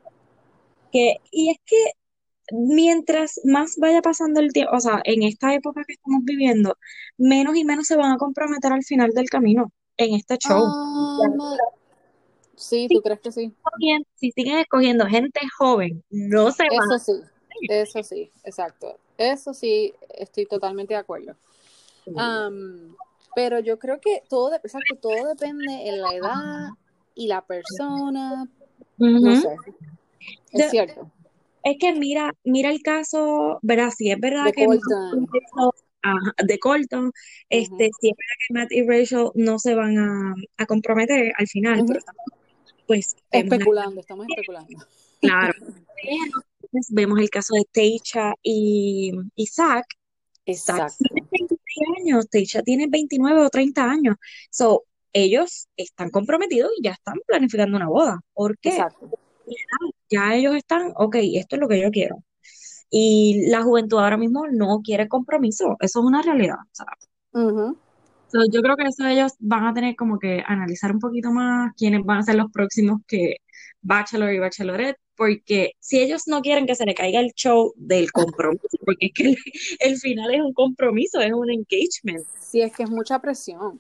[0.91, 1.77] Que, y es que
[2.51, 6.77] mientras más vaya pasando el tiempo, o sea, en esta época que estamos viviendo,
[7.17, 10.63] menos y menos se van a comprometer al final del camino en este show.
[10.63, 11.57] Um,
[12.55, 13.53] sí, ¿tú crees que sí?
[14.15, 17.21] Si siguen escogiendo gente joven, no se van Eso sí,
[17.69, 18.97] eso sí, exacto.
[19.17, 21.35] Eso sí, estoy totalmente de acuerdo.
[22.05, 22.95] Um,
[23.35, 26.69] pero yo creo que todo, de- exacto, todo depende en la edad
[27.15, 28.47] y la persona,
[28.97, 29.55] no sé,
[30.51, 31.11] es cierto.
[31.63, 33.91] Es que mira, mira el caso, ¿verdad?
[33.95, 35.27] Si es verdad De que Colton.
[36.01, 37.11] ajá, de Colton,
[37.49, 41.47] este, si es verdad que Matt y Rachel no se van a, a comprometer al
[41.47, 42.21] final, pero estamos,
[42.87, 44.85] pues Especulando, estamos especulando.
[45.21, 45.53] claro,
[46.03, 49.85] pero pues, vemos el caso de Teicha y Isaac.
[50.45, 51.05] Exacto.
[51.13, 54.15] tiene 26 años, Teicha tiene 29 o 30 años.
[54.49, 58.19] So, ellos están comprometidos y ya están planificando una boda.
[58.33, 58.69] ¿Por qué?
[58.69, 59.20] Exacto.
[60.09, 62.23] Ya ellos están, ok, esto es lo que yo quiero.
[62.89, 66.57] Y la juventud ahora mismo no quiere compromiso, eso es una realidad.
[68.27, 71.73] So, yo creo que eso ellos van a tener como que analizar un poquito más
[71.77, 73.37] quiénes van a ser los próximos que
[73.81, 78.11] Bachelor y Bachelorette, porque si ellos no quieren que se le caiga el show del
[78.11, 79.37] compromiso, porque es que el,
[79.79, 82.25] el final es un compromiso, es un engagement.
[82.39, 83.79] Sí, es que es mucha presión,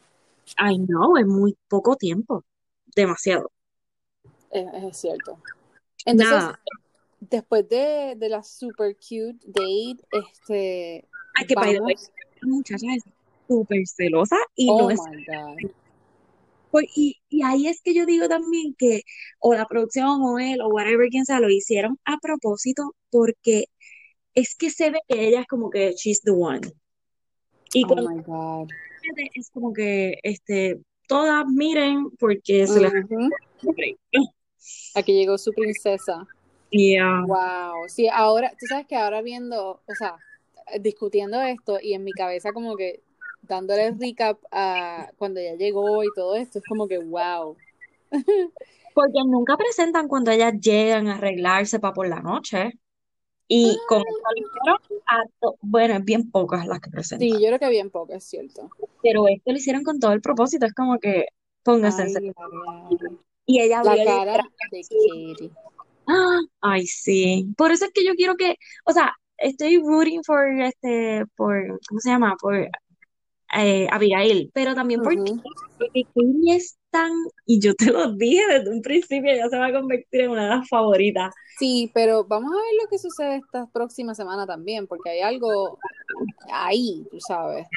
[0.59, 2.43] I know, es muy poco tiempo,
[2.95, 3.51] demasiado.
[4.51, 5.37] Es, es cierto.
[6.05, 6.55] Entonces,
[7.19, 12.11] después de, de la super cute date, este, hay que vamos,
[12.41, 13.03] muchacha es
[13.47, 15.71] súper celosa y oh no es my God.
[16.71, 19.01] Pues, y, y ahí es que yo digo también que
[19.39, 23.65] o la producción o él o whatever quien sea lo hicieron a propósito porque
[24.33, 26.61] es que se ve que ella es como que she's the one.
[27.73, 28.69] Y Oh my God.
[29.35, 32.93] es como que este todas miren porque se les
[34.61, 34.99] Ujú.
[34.99, 36.27] Aquí llegó su princesa.
[36.69, 37.23] Yeah.
[37.25, 37.87] Wow.
[37.89, 40.15] Sí, ahora, tú sabes que ahora viendo, o sea,
[40.79, 43.01] discutiendo esto y en mi cabeza como que
[43.41, 47.57] dándole recap a cuando ella llegó y todo esto, es como que wow.
[48.93, 52.73] Porque nunca presentan cuando ellas llegan a arreglarse para por la noche.
[53.47, 57.27] Y con esto lo hicieron a to- bueno, es bien pocas las que presentan.
[57.27, 58.69] Sí, yo creo que bien poco, es cierto.
[59.01, 60.65] Pero esto lo hicieron con todo el propósito.
[60.65, 61.25] Es como que
[61.63, 62.33] pónganse en
[63.45, 64.81] Y ella La cara de.
[64.81, 65.51] Katie.
[66.61, 67.47] Ay, sí.
[67.57, 71.99] Por eso es que yo quiero que, o sea, estoy rooting for este, por, ¿cómo
[71.99, 72.35] se llama?
[72.39, 72.69] Por
[73.57, 75.25] eh, Abigail, pero también por Ujú.
[75.25, 75.41] Katie,
[75.77, 77.11] porque Katie es tan,
[77.45, 80.43] y yo te lo dije desde un principio, ella se va a convertir en una
[80.43, 81.33] de las favoritas.
[81.57, 85.77] Sí, pero vamos a ver lo que sucede esta próxima semana también, porque hay algo
[86.51, 87.67] ahí, tú sabes.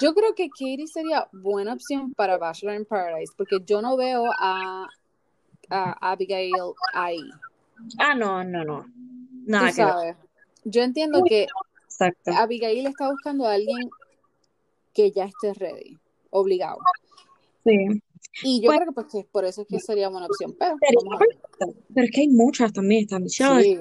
[0.00, 4.24] Yo creo que Katie sería buena opción para Bachelor in Paradise, porque yo no veo
[4.38, 4.88] a,
[5.72, 6.52] a Abigail
[6.94, 7.18] ahí,
[7.98, 8.82] Ah, no, no, no.
[8.84, 8.90] tú
[9.46, 9.74] Nada ver.
[9.74, 10.16] sabes.
[10.64, 11.46] Yo entiendo que
[11.84, 12.30] Exacto.
[12.32, 13.90] Abigail está buscando a alguien
[14.94, 15.98] que ya esté ready,
[16.30, 16.78] obligado.
[17.64, 17.76] Sí.
[18.44, 20.76] Y yo Pues- creo que pues, que por eso es que sería buena opción, pero.
[21.94, 23.62] Pero es que hay muchas también, está Michelle.
[23.62, 23.78] Sí,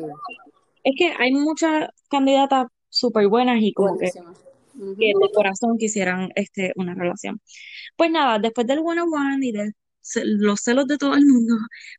[0.84, 4.10] Es que hay muchas candidatas súper buenas y como que,
[4.73, 7.39] de corazón quisieran este, una relación.
[7.95, 9.75] Pues nada, después del one on one y de ce-
[10.23, 11.55] los celos de todo el mundo,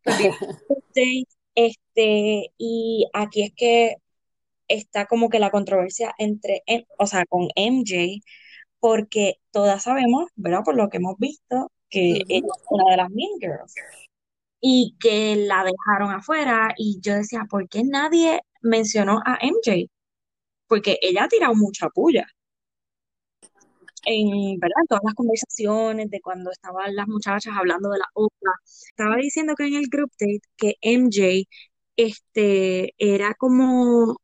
[0.06, 3.96] update, este, y aquí es que
[4.68, 6.62] está como que la controversia entre,
[6.98, 8.22] o sea, con MJ,
[8.80, 10.62] porque todas sabemos, ¿verdad?
[10.64, 13.74] Por lo que hemos visto, que ella es una de las Mean Girls
[14.60, 19.90] y que la dejaron afuera y yo decía, ¿por qué nadie mencionó a MJ?
[20.68, 22.26] Porque ella ha tirado mucha puya
[24.04, 24.80] en, ¿verdad?
[24.82, 28.52] En todas las conversaciones de cuando estaban las muchachas hablando de la otra.
[28.64, 31.46] Estaba diciendo que en el group date que MJ
[31.96, 34.16] este, era como,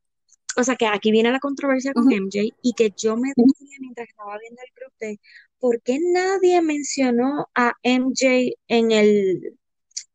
[0.56, 2.06] o sea, que aquí viene la controversia con.
[2.06, 5.20] MJ y que yo me decía mientras estaba viendo el group date,
[5.58, 9.58] ¿por qué nadie mencionó a MJ en el,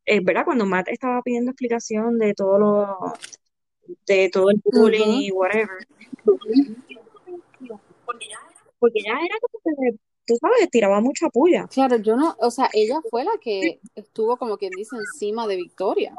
[0.05, 0.45] eh, ¿verdad?
[0.45, 3.13] Cuando Matt estaba pidiendo explicación de todo lo,
[4.07, 5.87] de todo el bullying y whatever.
[8.05, 8.52] Porque ya
[8.93, 11.67] era como que, tú sabes, tiraba mucha puya.
[11.67, 15.57] Claro, yo no, o sea, ella fue la que estuvo como quien dice encima de
[15.57, 16.13] Victoria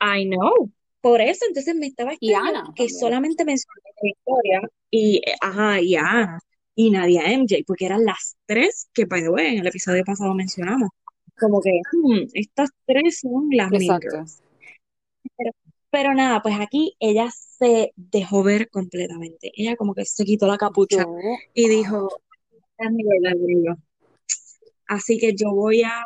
[0.00, 0.70] I know.
[1.00, 2.98] Por eso, entonces me estaba y Ana que también.
[2.98, 6.38] solamente mencioné a Victoria y, ajá, y a Ana
[6.74, 10.04] y nadie a MJ, porque eran las tres que, by the way, en el episodio
[10.04, 10.88] pasado mencionamos.
[11.38, 14.24] Como que, hmm, estas tres son las Exacto.
[15.36, 15.50] Pero,
[15.90, 17.28] pero nada, pues aquí ella
[17.62, 19.52] se dejó ver completamente.
[19.54, 21.06] Ella como que se quitó la capucha
[21.54, 22.08] y dijo.
[24.88, 26.04] Así que yo voy a,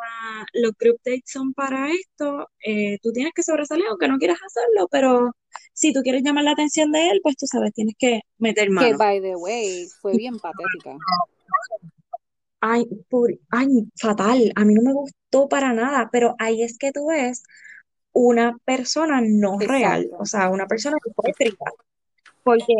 [0.53, 4.87] los group dates son para esto, eh, tú tienes que sobresalir aunque no quieras hacerlo,
[4.89, 5.31] pero
[5.73, 8.73] si tú quieres llamar la atención de él, pues tú sabes, tienes que meter que
[8.73, 8.97] mano.
[8.97, 10.95] by the way, fue bien patética.
[12.61, 13.67] Ay, por, ay,
[13.99, 17.43] fatal, a mí no me gustó para nada, pero ahí es que tú ves
[18.19, 21.65] una persona no real, o sea, una persona hipócrita,
[22.43, 22.73] porque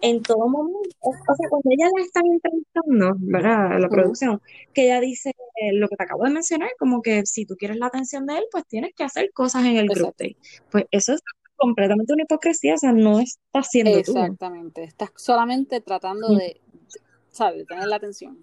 [0.00, 3.78] en todo momento, o sea, cuando ella la están entrevistando, ¿verdad?
[3.80, 4.40] La producción,
[4.72, 7.76] que ella dice eh, lo que te acabo de mencionar, como que si tú quieres
[7.78, 10.06] la atención de él, pues tienes que hacer cosas en el Exacto.
[10.18, 10.36] date.
[10.70, 11.20] Pues eso es
[11.56, 14.12] completamente una hipocresía, o sea, no estás siendo tú.
[14.12, 14.84] Exactamente.
[14.84, 16.60] Estás solamente tratando de, de-
[17.30, 17.66] ¿sabes?
[17.66, 18.38] Tener la atención.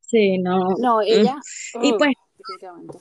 [0.00, 0.68] Sí, no.
[0.78, 1.04] No, Mm.
[1.06, 1.36] ella,
[1.82, 2.98] Y ugh, pues, definitivamente.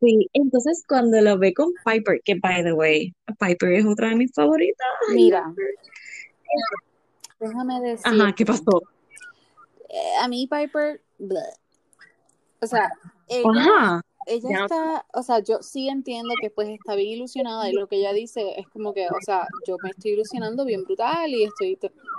[0.00, 4.16] Sí, entonces cuando lo ve con Piper, que by the way, Piper es otra de
[4.16, 5.52] mis favoritas, Mira,
[7.38, 8.82] déjame Ajá, ¿qué pasó?
[9.88, 11.40] eh, a mí Piper, bleh.
[12.60, 12.90] o sea,
[13.28, 14.64] ella, Ajá, ella ya.
[14.64, 18.12] está, o sea, yo sí entiendo que pues está bien ilusionada y lo que ella
[18.12, 21.78] dice es como que, o sea, yo me estoy ilusionando bien brutal y estoy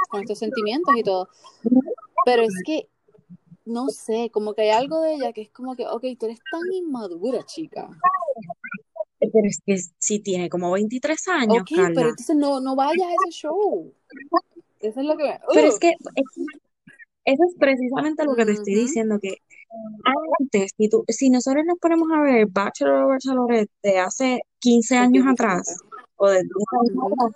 [0.09, 1.29] con estos sentimientos y todo,
[2.25, 2.89] pero es que,
[3.71, 6.39] no sé, como que hay algo de ella que es como que, ok, tú eres
[6.51, 7.89] tan inmadura, chica.
[9.19, 13.13] Pero es que si tiene como 23 años, Ok, pero entonces no, no vayas a
[13.13, 13.93] ese show.
[14.79, 15.37] Eso es lo que.
[15.53, 16.47] Pero es que es-
[17.23, 19.37] eso es precisamente lo que te estoy diciendo, que
[20.39, 24.95] antes, si, tú, si nosotros nos ponemos a ver Bachelor o Bachelorette de hace 15
[24.95, 25.77] Es años atrás,
[26.15, 27.35] o de 10 años atrás,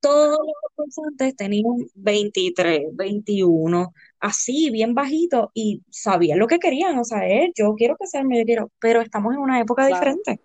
[0.00, 7.04] todos los concursantes tenían 23, 21, así, bien bajito, y sabían lo que querían, o
[7.04, 9.96] sea, eh, yo quiero que sea yo quiero, pero estamos en una época Claro.
[9.96, 10.40] diferente.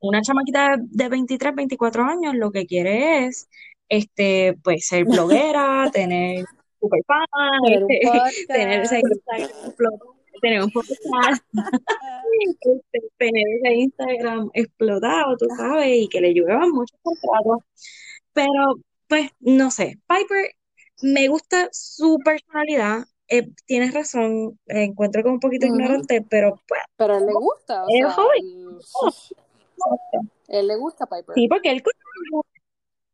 [0.00, 3.48] Una chamaquita de 23, 24 años lo que quiere es,
[3.88, 6.44] este, pues, ser bloguera, tener
[6.80, 7.26] super fan,
[7.62, 7.88] Tener un
[8.48, 9.00] tener ese.
[9.00, 9.30] Instagram
[9.66, 11.44] explotado, tener un podcast,
[12.60, 17.58] este, tener ese Instagram explotado, tú sabes, y que le lluevan muchos contratos.
[18.32, 18.76] Pero,
[19.08, 20.52] pues, no sé, Piper,
[21.02, 27.20] me gusta su personalidad, eh, tienes razón, encuentro como un poquito ignorante, pero pues, Pero
[27.20, 28.78] le gusta, o es sea, joven.
[30.48, 31.34] él, le gusta Piper.
[31.34, 31.92] Sí, porque él con,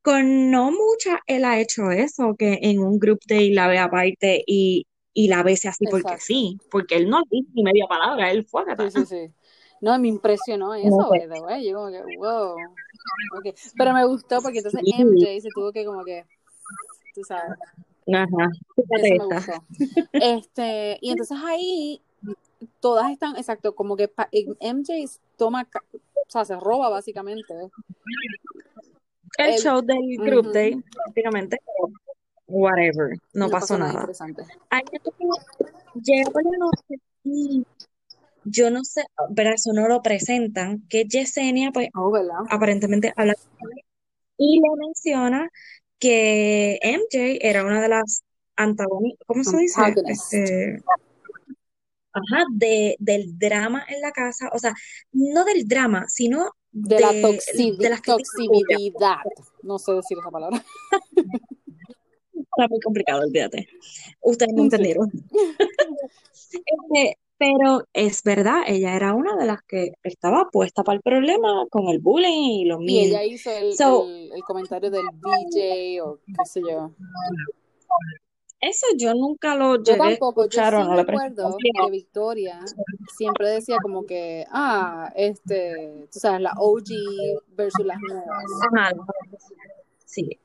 [0.02, 4.42] con no mucha, él ha hecho eso, que en un group day la ve aparte
[4.46, 8.44] y, y la bese así porque sí, porque él no dice ni media palabra, él
[8.44, 9.32] fue a Sí, sí, sí.
[9.80, 11.10] No, me impresionó eso,
[11.42, 11.68] way.
[11.68, 12.56] Yo como que, wow.
[13.76, 14.94] Pero me gustó porque entonces Sí.
[14.98, 16.24] MJ se tuvo que como que,
[17.16, 17.58] tú sabes,
[18.12, 19.54] Ajá, fíjate eso me esta.
[19.54, 19.64] gustó.
[20.12, 22.00] Este, y entonces ahí
[22.80, 24.28] todas están, exacto, como que pa-
[24.60, 24.92] MJ
[25.36, 25.98] toma, o
[26.28, 27.54] sea, se roba básicamente.
[29.38, 31.58] El El, show del group day, prácticamente,
[32.46, 34.00] whatever, no No pasó pasó nada nada.
[34.02, 34.44] interesante.
[34.70, 35.46] Ahí entonces,
[35.94, 37.66] llega por la noche y
[38.44, 42.14] yo no sé, pero eso no lo presentan, que Yesenia, pues, Oh,
[42.50, 43.34] aparentemente habla
[44.38, 45.50] y le menciona
[45.98, 48.22] que MJ era una de las
[48.56, 49.80] antagonistas, ¿cómo se dice?
[50.06, 50.82] Este,
[52.12, 54.74] ajá, de, del drama en la casa, o sea,
[55.12, 59.16] no del drama, sino De la de las toxicidad.
[59.62, 60.64] No sé decir esa palabra.
[62.34, 63.68] Está muy complicado, olvídate.
[64.20, 65.10] Ustedes no entendieron.
[66.48, 71.64] Este, pero es verdad, ella era una de las que estaba puesta para el problema
[71.70, 73.06] con el bullying y los Y mean.
[73.08, 76.90] ella hizo el, So, el, el comentario del VJ o qué sé yo.
[78.60, 81.46] eso yo nunca lo Yo llegué a tampoco, yo escuchar o sí no me acuerdo
[81.48, 81.86] atención.
[81.86, 82.60] que Victoria
[83.16, 86.84] siempre decía como que, ah, este, tú sabes, la OG
[87.56, 88.44] versus las nuevas.
[88.72, 88.90] Ajá,
[90.04, 90.40] sí.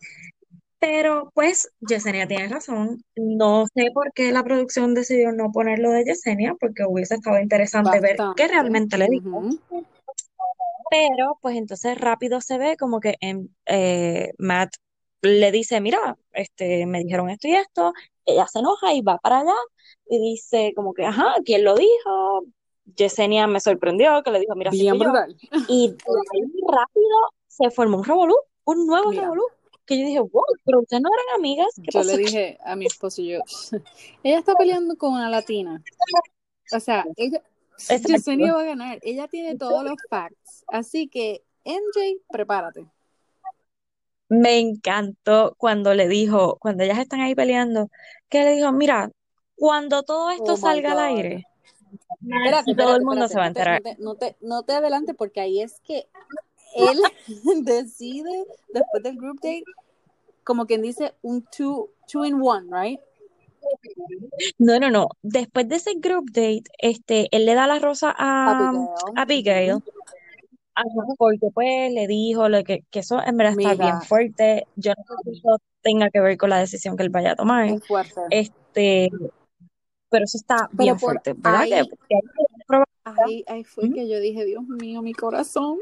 [0.81, 3.03] Pero pues Yesenia tiene razón.
[3.15, 7.99] No sé por qué la producción decidió no ponerlo de Yesenia, porque hubiese estado interesante
[7.99, 9.43] ver qué realmente le dijo.
[10.89, 14.73] Pero pues entonces rápido se ve como que em, eh, Matt
[15.21, 17.93] le dice, mira, este, me dijeron esto y esto,
[18.25, 19.55] ella se enoja y va para allá
[20.09, 22.43] y dice como que, ajá, ¿quién lo dijo?
[22.95, 25.37] Yesenia me sorprendió que le dijo, mira, sí Bien brutal.
[25.67, 27.17] Y de ahí rápido
[27.47, 29.43] se formó un revolú, un nuevo Mira, revolú,
[29.91, 32.75] que yo dije, wow, pero ustedes no eran amigas, ¿qué yo pasó le dije a
[32.77, 33.39] mi esposo y yo,
[34.23, 35.83] ella está peleando con una latina.
[36.73, 37.41] O sea, ella.
[37.89, 38.99] Yesenia va a ganar.
[39.01, 40.63] Ella tiene todos los facts.
[40.67, 42.85] Así que, MJ, prepárate.
[44.29, 47.89] Me encantó cuando le dijo, cuando ellas están ahí peleando,
[48.29, 49.11] que le dijo, mira,
[49.55, 51.47] cuando todo esto Oh my salga al aire,
[52.21, 53.81] Espérate, todo el mundo se va a enterar.
[53.81, 56.07] te, no te, no te, no te adelante porque ahí es que
[56.75, 57.01] él
[57.65, 59.63] decide, después del group date,
[60.51, 62.99] como quien dice, un two, two in one, right?
[64.57, 65.07] No, no, no.
[65.21, 68.89] Después de ese group date, este, él le da la rosa a, Abigail.
[69.15, 69.83] a Abigail,
[70.75, 74.67] ajá, porque pues le dijo lo que, que eso en verdad está bien fuerte.
[74.75, 77.35] Yo no sé si eso tenga que ver con la decisión que él vaya a
[77.37, 77.79] tomar.
[77.79, 78.19] fuerte.
[78.29, 79.09] Este,
[80.09, 81.63] pero eso está Pero bien fuerte, ¿verdad?
[81.63, 85.77] Que, ahí, que ahí, ahí fue que yo dije, Dios mío, mi corazón.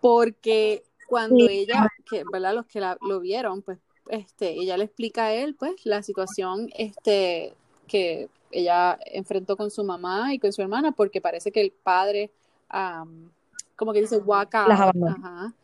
[0.00, 2.54] Porque cuando Sí, ella, que, ¿verdad?
[2.54, 6.70] Los que la, lo vieron, pues, este, ella le explica a él, pues, la situación,
[6.74, 7.52] este,
[7.86, 12.30] que ella enfrentó con su mamá y con su hermana, porque parece que el padre,
[12.70, 13.30] am,
[13.76, 15.06] como que dice, abandonó.
[15.06, 15.54] ajá.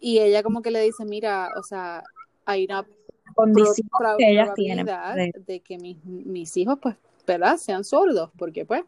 [0.00, 2.02] Y ella como que le dice, mira, o sea,
[2.44, 2.84] hay una
[3.36, 4.84] Condición que ellas tienen.
[4.84, 7.56] de- de que mis, mis hijos, pues, ¿verdad?
[7.56, 8.82] Sean sordos, porque, pues,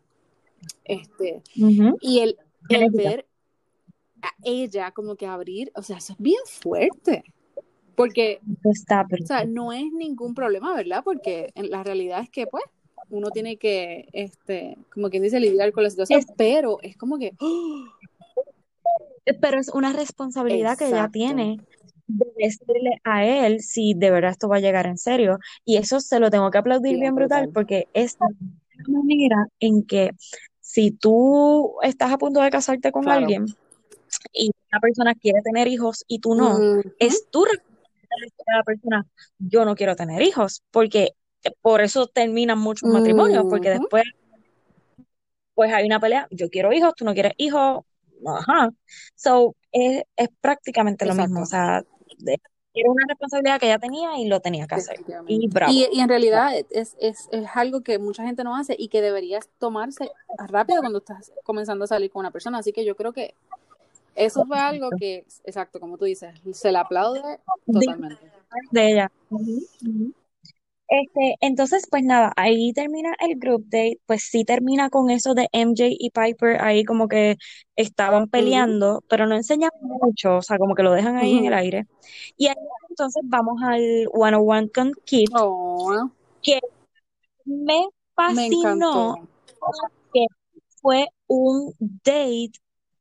[0.85, 1.43] este,
[2.01, 2.37] y el,
[2.69, 3.27] el ver
[4.23, 7.25] a ella como que abrir, o sea, eso es bien fuerte,
[7.95, 11.03] porque, está o sea, no es ningún problema, ¿verdad?
[11.05, 12.65] Porque en la realidad es que, pues,
[13.11, 17.19] uno tiene que, este, como quien dice, lidiar con la situación, Es, pero es como
[17.19, 17.85] que, ¡oh!
[19.41, 21.59] pero es una responsabilidad que ella tiene
[22.07, 25.39] de decirle a él si de verdad esto va a llegar en serio.
[25.65, 27.53] Y eso se lo tengo que aplaudir bien bien brutal brutal.
[27.53, 28.29] porque es la
[28.89, 30.11] manera en que
[30.61, 33.21] si tú estás a punto de casarte con Claro.
[33.21, 33.47] alguien
[34.33, 36.59] y una persona quiere tener hijos y tú no,
[36.99, 39.07] es tu responsabilidad a la persona,
[39.39, 41.15] yo no quiero tener hijos, porque
[41.63, 44.05] por eso terminan muchos matrimonios, porque después
[45.55, 47.85] pues hay una pelea, yo quiero hijos, tú no quieres hijos,
[48.27, 48.71] ajá.
[49.15, 51.83] So, es, es prácticamente lo mismo, o sea,
[52.19, 52.41] de-
[52.73, 55.05] era una responsabilidad que ella tenía y lo tenía que hacer.
[55.27, 55.73] Y bravo.
[55.73, 59.03] Y, y en realidad es, es, es algo que mucha gente no hace y que
[59.03, 60.09] deberías tomarse
[60.47, 62.59] rápido cuando estás comenzando a salir con una persona.
[62.59, 63.35] Así que yo creo que
[64.15, 67.23] eso fue algo que, exacto, como tú dices, se le aplaude
[67.67, 68.31] De, totalmente.
[68.71, 69.13] de ella.
[70.91, 75.49] Este, entonces, pues nada, ahí termina el group date, pues sí termina con eso de
[75.53, 77.37] MJ y Piper ahí como que
[77.77, 81.55] estaban peleando, pero no enseñan mucho, o sea, como que lo dejan ahí en el
[81.55, 81.87] aire.
[82.37, 82.57] Y ahí
[82.89, 86.11] entonces vamos al 101 con Kit, Oh,
[86.43, 86.59] que
[87.45, 87.87] me
[88.17, 89.29] fascinó
[90.13, 90.27] que
[90.83, 92.51] fue un date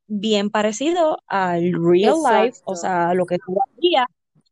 [0.09, 4.05] bien parecido al real life, o sea, lo que tú hacías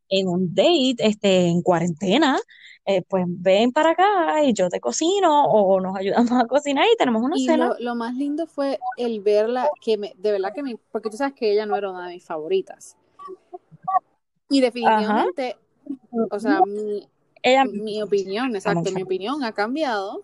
[0.09, 2.39] en un date, este, en cuarentena,
[2.85, 6.95] eh, pues ven para acá y yo te cocino o nos ayudamos a cocinar y
[6.95, 7.67] tenemos una y cena.
[7.67, 11.17] Lo, lo, más lindo fue el verla, que me, de verdad que me, porque tú
[11.17, 12.95] sabes que ella no era una de mis favoritas.
[14.49, 16.27] Y definitivamente, Ajá.
[16.31, 17.09] o sea, mi,
[17.43, 20.21] ella, mi opinión, exacto, mi opinión ha cambiado.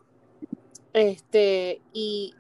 [0.94, 2.34] Este, y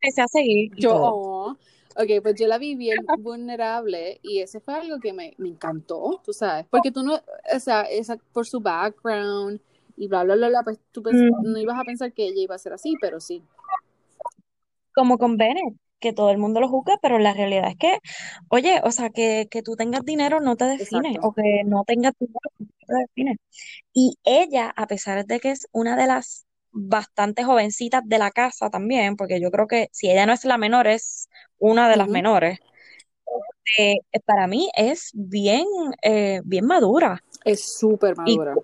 [0.00, 0.72] empecé a seguir.
[0.76, 1.50] Yo, oh,
[1.96, 6.20] ok, pues yo la vi bien vulnerable y eso fue algo que me, me encantó,
[6.24, 9.60] tú sabes, porque tú no, o sea, esa, por su background
[9.96, 11.42] y bla, bla, bla, bla pues tú mm.
[11.42, 13.42] no ibas a pensar que ella iba a ser así, pero sí.
[14.94, 17.98] Como con Bennett, que todo el mundo lo juzga, pero la realidad es que,
[18.48, 21.28] oye, o sea, que, que tú tengas dinero no te define, Exacto.
[21.28, 23.36] o que no tengas dinero no te define.
[23.92, 28.70] Y ella, a pesar de que es una de las bastante jovencitas de la casa
[28.70, 31.98] también, porque yo creo que si ella no es la menor, es una de Uh
[31.98, 32.58] las menores.
[33.78, 35.64] Eh, para mí es bien,
[36.02, 37.22] eh, bien madura.
[37.44, 38.54] Es súper madura.
[38.54, 38.60] Y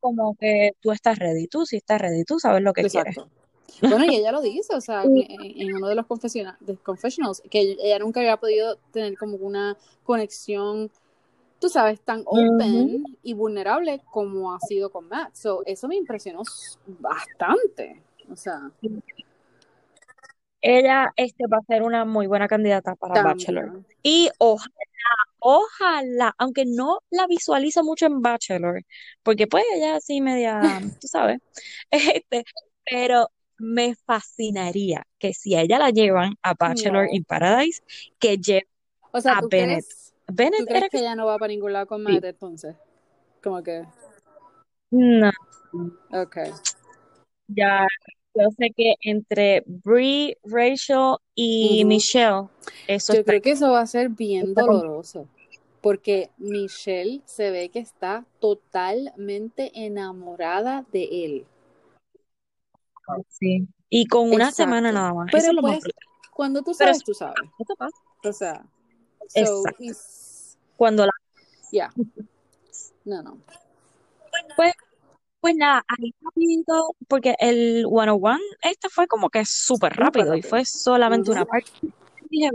[0.00, 3.28] como que tú estás ready, tú sí estás ready, tú sabes lo que Exacto.
[3.28, 3.90] quieres.
[3.90, 7.98] Bueno, y ella lo dice, o sea, en, en uno de los confessionals, que ella
[7.98, 10.90] nunca había podido tener como una conexión
[11.58, 13.18] tú sabes, tan open uh -huh.
[13.22, 15.34] y vulnerable como ha sido con Matt.
[15.34, 16.42] So, eso me impresionó
[16.86, 18.02] bastante.
[18.30, 18.70] O sea.
[20.60, 23.36] Ella este, va a ser una muy buena candidata para también.
[23.36, 23.84] Bachelor.
[24.02, 24.70] Y ojalá,
[25.38, 28.82] ojalá, aunque no la visualizo mucho en Bachelor,
[29.22, 30.60] porque pues ella así media,
[31.00, 31.38] tú sabes,
[31.90, 32.44] este,
[32.84, 33.28] pero
[33.58, 37.12] me fascinaría que si a ella la llevan a Bachelor no.
[37.12, 37.82] in Paradise,
[38.18, 38.68] que lleve
[39.12, 39.84] o sea, a Bennett.
[39.84, 40.05] Crees?
[40.32, 42.28] Bennett ¿Tú crees era que ella no va para ningún lado con Matt sí.
[42.28, 42.76] entonces?
[43.42, 43.84] Como que.
[44.90, 45.30] No.
[46.12, 46.36] Ok.
[47.48, 47.86] Ya,
[48.34, 51.88] yo sé que entre Brie, Rachel y Ujú.
[51.88, 52.48] Michelle,
[52.88, 55.28] eso Yo está- creo que eso va a ser bien doloroso.
[55.80, 61.46] Porque Michelle se ve que está totalmente enamorada de él.
[63.28, 63.68] sí.
[63.88, 64.56] Y con una Exacto.
[64.56, 65.28] semana nada más.
[65.30, 65.84] Pero eso pues,
[66.32, 67.36] cuando tú Pero sabes, eso- tú sabes.
[68.24, 68.66] O sea.
[69.28, 69.82] So, Exacto.
[69.82, 71.12] it's- Cuando la
[71.72, 71.92] yeah.
[73.04, 73.38] No, no.
[74.56, 74.72] Pues,
[75.40, 80.64] pues nada, ahí rapidito, porque el 101, este fue como que súper rápido y fue
[80.64, 81.70] solamente una parte.
[82.28, 82.50] Dije,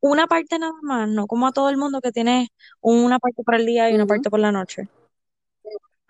[0.00, 2.48] una parte nada más, no como a todo el mundo que tiene
[2.80, 4.88] una parte por el día y una parte por la noche.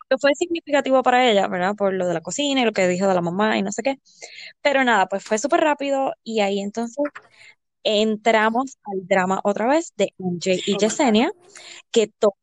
[0.09, 1.75] Que fue significativo para ella, ¿verdad?
[1.77, 3.83] Por lo de la cocina y lo que dijo de la mamá y no sé
[3.83, 3.97] qué.
[4.63, 7.05] Pero nada, pues fue súper rápido y ahí entonces
[7.85, 10.77] entramos al drama otra vez de MJ y.
[10.79, 11.33] Yesenia,
[11.91, 12.35] que todo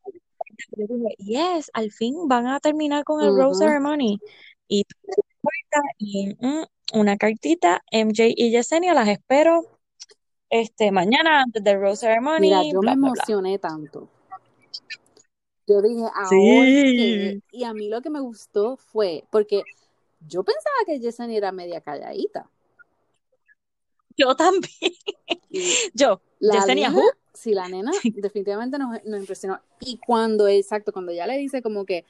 [0.75, 3.63] yo dije, yes, al fin van a terminar con el Rose.
[3.63, 4.19] Ceremony.
[4.67, 4.83] Y
[5.97, 6.63] y mm,
[6.93, 9.61] una cartita, MJ y Yesenia, las espero
[10.49, 12.41] este mañana antes del Rose Ceremony.
[12.41, 13.23] Mira, yo bla, me bla, bla.
[13.23, 14.09] emocioné tanto.
[15.67, 17.43] Yo dije, ahora Sí.
[17.51, 19.63] Y a mí lo que me gustó fue, porque
[20.21, 22.49] yo pensaba que Yesenia era media calladita.
[24.17, 24.93] Yo también.
[25.93, 27.03] Yo, la nena, Who?
[27.33, 29.61] sí, la nena definitivamente nos, nos impresionó.
[29.79, 32.03] Y cuando, exacto, cuando ya le dice como que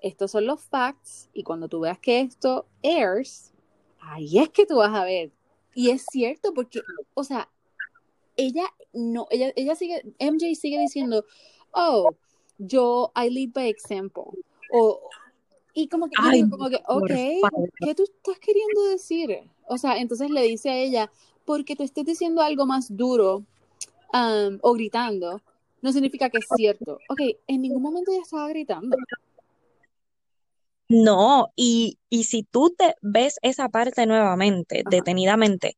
[0.00, 3.52] estos son los facts, y cuando tú veas que esto airs,
[4.00, 5.32] ahí es que tú vas a ver.
[5.74, 6.80] Y es cierto, porque,
[7.14, 7.50] o sea,
[8.36, 11.24] ella no, ella, ella sigue, MJ sigue diciendo,
[11.72, 12.10] oh,
[12.58, 14.24] yo, I lead by example.
[14.72, 15.00] O,
[15.74, 17.70] y como que, yo Ay, como que, ok.
[17.80, 19.50] ¿qué tú estás queriendo decir?
[19.66, 21.10] O sea, entonces le dice a ella,
[21.46, 23.44] porque tú estés diciendo algo más duro
[24.12, 25.40] um, o gritando,
[25.80, 26.98] no significa que es cierto.
[27.08, 28.96] Ok, en ningún momento ella estaba gritando.
[30.88, 34.90] No, y, y si tú te ves esa parte nuevamente, Ajá.
[34.90, 35.76] detenidamente,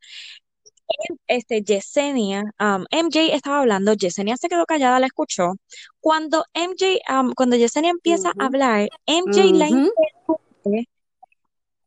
[1.26, 5.52] este, Yesenia, um, MJ estaba hablando, Yesenia se quedó callada, la escuchó.
[6.00, 10.88] Cuando MJ, um, cuando Yesenia empieza a hablar, MJ la interrumpe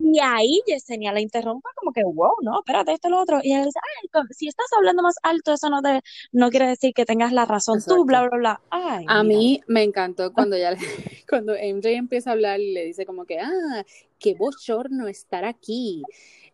[0.04, 3.39] y ahí Yesenia la interrumpe como que, wow, no, espérate, esto es lo otro.
[3.43, 6.68] Y ella dice, ay, co- si estás hablando más alto, eso no, te, no quiere
[6.68, 8.06] decir que tengas la razón tú, Exacto.
[8.06, 8.62] bla, bla, bla.
[8.70, 9.38] Ay, A mira.
[9.38, 10.78] mí me encantó cuando ya le-
[11.30, 13.86] cuando MJ empieza a hablar y le dice como que, ah,
[14.20, 16.04] qué bochorno estar aquí,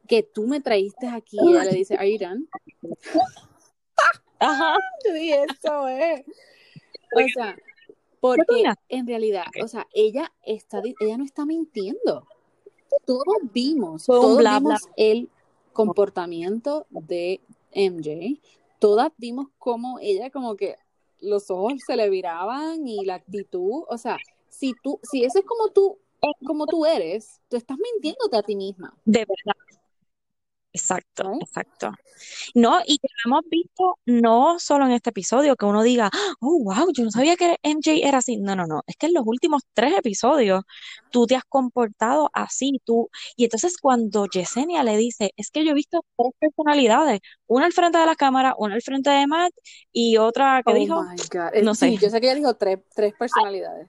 [0.08, 1.38] que tú me traíste aquí.
[1.42, 2.46] Y ella le dice, are you done?
[4.40, 4.78] Ajá.
[5.06, 6.22] Yo dije, eso es.
[7.14, 7.62] O sea, ¿Qué
[8.20, 12.28] porque en realidad, o sea, ella está, ella no está mintiendo.
[13.06, 13.24] Todos
[13.54, 14.60] vimos, Fue todos bla, bla.
[14.60, 15.30] vimos el
[15.74, 17.40] comportamiento de
[17.74, 18.40] MJ.
[18.80, 20.76] Todas vimos cómo ella como que
[21.20, 24.18] los ojos se le viraban y la actitud, o sea,
[24.50, 25.98] si tú, si eso es como tú
[26.46, 28.94] como tú eres, tú estás mintiéndote a ti misma.
[29.06, 29.56] De verdad.
[30.78, 31.42] Exacto, Right?
[31.42, 31.92] exacto.
[32.56, 36.10] No, y que lo hemos visto no solo en este episodio, que uno diga,
[36.40, 38.38] oh, wow, yo no sabía que MJ era así.
[38.38, 40.64] No, no, no, es que en los últimos tres episodios
[41.10, 43.10] tú te has comportado así, tú.
[43.36, 47.74] Y entonces cuando Yesenia le dice, es que yo he visto tres personalidades, una al
[47.74, 49.54] frente de la cámara, una al frente de Matt
[49.92, 51.50] y otra que Oh dijo, my God.
[51.54, 51.96] Eh, no sé.
[51.98, 53.88] Yo sé que ella dijo tres, tres personalidades.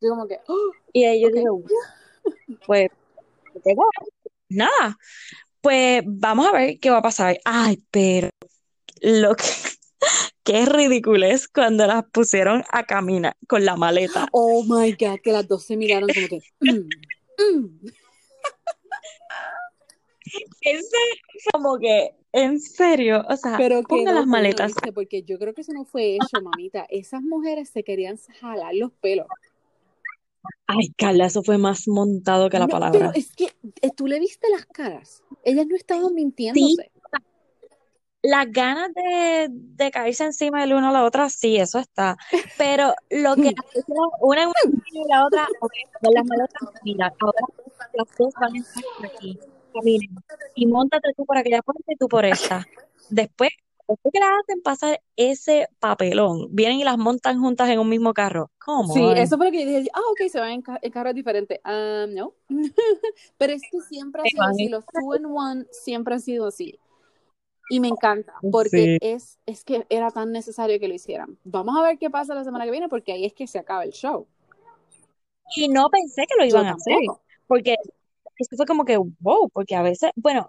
[0.00, 0.72] Yo como que, ¡oh!
[0.92, 1.34] Y ahí yo Ok.
[1.34, 1.62] digo,
[2.66, 2.88] pues,
[4.48, 4.98] nada,
[5.60, 7.38] pues vamos a ver qué va a pasar.
[7.44, 8.30] Ay, pero
[9.00, 9.44] lo que,
[10.44, 14.28] qué ridículo es cuando las pusieron a caminar con la maleta.
[14.32, 16.88] oh my God, que las dos se miraron como que, mm,
[17.56, 17.90] mm.
[20.60, 20.96] Ese
[21.52, 24.72] como que, en serio, o sea, Pero pongan quedó las maletas.
[24.94, 26.86] Porque yo creo que eso no fue hecho, mamita.
[26.88, 29.26] Esas mujeres se querían jalar los pelos.
[30.72, 32.98] Ay, Carla, eso fue más montado que la No, palabra.
[32.98, 33.46] pero es que
[33.82, 35.22] eh, tú le viste las caras.
[35.44, 36.90] Ellas no estaban mintiéndose.
[38.22, 42.16] Las ganas de, de caerse encima de la una a la otra, sí, eso está.
[42.58, 43.54] Pero lo que
[44.20, 44.52] una una
[44.92, 47.38] y la otra, con las maletas, mira, ahora
[47.94, 49.38] las dos van a estar aquí.
[49.72, 50.10] Caminen.
[50.54, 52.66] Y montate tú por aquella puerta y tú por esta.
[53.08, 53.50] Después,
[53.90, 58.14] después que las hacen pasar ese papelón, vienen y las montan juntas en un mismo
[58.14, 58.50] carro.
[58.64, 58.92] ¿Cómo?
[58.94, 59.90] Sí, eso fue lo que yo dije.
[59.92, 61.60] Ah, ok, se van en, ca- en carros diferentes.
[61.64, 62.34] Ah, no.
[63.38, 64.68] Pero es que siempre ha sido así.
[64.68, 66.78] Los two in one siempre han sido así.
[67.68, 68.98] Y me encanta, porque Sí.
[69.00, 71.38] es, es que era tan necesario que lo hicieran.
[71.44, 73.84] Vamos a ver qué pasa la semana que viene, porque ahí es que se acaba
[73.84, 74.26] el show.
[75.56, 76.96] Y no pensé que lo Yo iban a hacer.
[77.46, 77.76] Porque
[78.38, 80.46] esto fue como que, wow, porque a veces, bueno,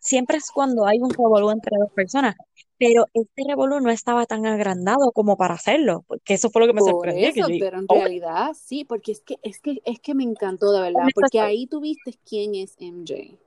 [0.00, 2.34] siempre es cuando hay un revolú entre dos personas,
[2.78, 6.74] pero este revolú no estaba tan agrandado como para hacerlo, porque eso fue lo que
[6.74, 9.80] me Por sorprendió, que yo pero en "Oh, realidad sí, porque es que, es que,
[9.84, 11.40] es que me encantó de verdad, porque estoy".
[11.40, 13.38] ahí tú viste quién es MJ.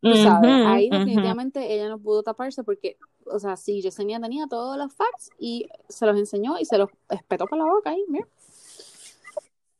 [0.00, 4.46] Tú sabes, Ujú, ahí definitivamente ella no pudo taparse porque, o sea, sí, Yesenia tenía
[4.48, 8.04] todos los facts y se los enseñó y se los espetó por la boca ahí,
[8.08, 8.26] mira.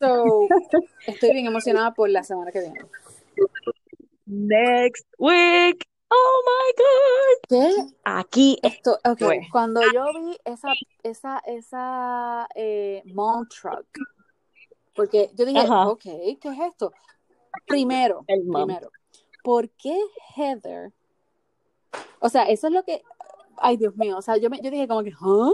[0.00, 0.48] So,
[1.06, 2.80] estoy bien emocionada por la semana que viene.
[4.26, 5.84] Next week.
[6.10, 7.48] Oh my God.
[7.48, 7.94] ¿Qué?
[8.04, 9.48] Aquí Esto, ok, Fue.
[9.50, 10.72] cuando yo vi esa,
[11.02, 13.86] esa, esa eh, mom truck,
[14.94, 15.88] porque yo dije, Ajá.
[15.88, 16.92] ok, ¿qué es esto?
[17.66, 18.90] Primero, El primero,
[19.42, 19.98] ¿por qué
[20.36, 20.92] Heather?
[22.20, 23.02] O sea, eso es lo que,
[23.58, 25.52] ay Dios mío, o sea, yo, me, yo dije como que, ¿ah?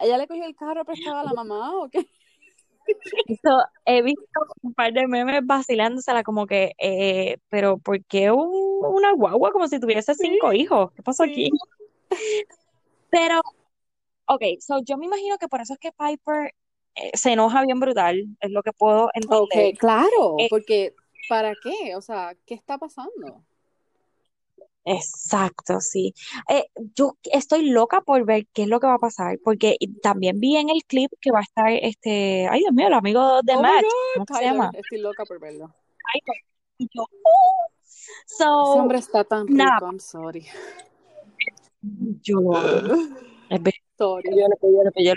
[0.00, 2.08] ¿Ella le cogió el carro prestado a la mamá o qué?
[3.26, 3.50] Eso,
[3.84, 4.22] he visto
[4.62, 9.68] un par de memes vacilándosela como que, eh, pero ¿por qué un- una guagua como
[9.68, 10.92] si tuviese cinco hijos?
[10.92, 11.50] ¿Qué pasó aquí?
[13.10, 13.40] Pero,
[14.26, 16.54] ok, so yo me imagino que por eso es que Piper
[16.94, 19.74] eh, se enoja bien brutal, es lo que puedo entender.
[19.74, 20.94] Ok, claro, Eh, porque
[21.28, 21.96] ¿para qué?
[21.96, 23.44] O sea, ¿qué está pasando?
[24.84, 26.14] Exacto, sí.
[26.48, 26.64] Eh,
[26.94, 30.56] yo estoy loca por ver qué es lo que va a pasar, porque también vi
[30.56, 33.62] en el clip que va a estar este, ay Dios mío, el amigo de Oh
[33.62, 34.70] Matt, ¿cómo que se Tyler, llama?
[34.74, 35.66] estoy loca por verlo.
[36.12, 36.42] Tyler.
[36.78, 37.66] Y yo, oh.
[37.90, 40.46] Ese So, hombre está tan rico, I'm sorry.
[42.22, 42.52] yo lo
[43.98, 44.30] Sorry.
[44.30, 45.14] bello, bello, bello.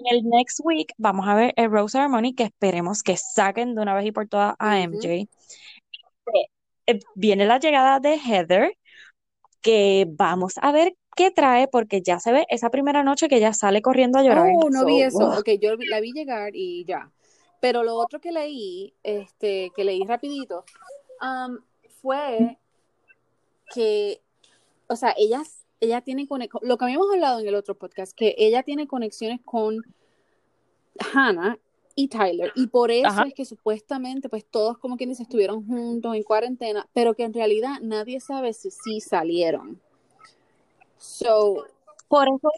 [0.00, 3.82] En el next week vamos a ver el Rose Ceremony que esperemos que saquen de
[3.82, 4.78] una vez y por todas a.
[4.80, 5.28] MJ.
[6.86, 8.76] Eh, viene la llegada de Heather,
[9.60, 13.52] que vamos a ver qué trae, porque ya se ve esa primera noche que ella
[13.52, 14.50] sale corriendo a llorar.
[14.54, 15.38] Oh, no vi So, eso.
[15.40, 17.10] Ok, yo la vi llegar y ya.
[17.60, 20.64] Pero lo otro que leí, este, que leí rapidito,
[21.22, 21.58] um,
[22.02, 22.58] fue
[23.72, 24.20] que,
[24.86, 28.34] o sea, ellas, ella tiene conexión, lo que habíamos hablado en el otro podcast, que
[28.36, 29.82] ella tiene conexiones con
[31.14, 31.58] Hannah
[31.94, 33.24] y Tyler, y por eso Ajá.
[33.26, 37.32] es que supuestamente, pues todos como quien dice, estuvieron juntos en cuarentena, pero que en
[37.32, 39.80] realidad nadie sabe si sí salieron.
[40.98, 41.64] So,
[42.08, 42.50] Por eso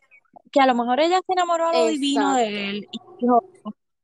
[0.51, 3.45] que a lo mejor ella se enamoró a lo divino de él y dijo,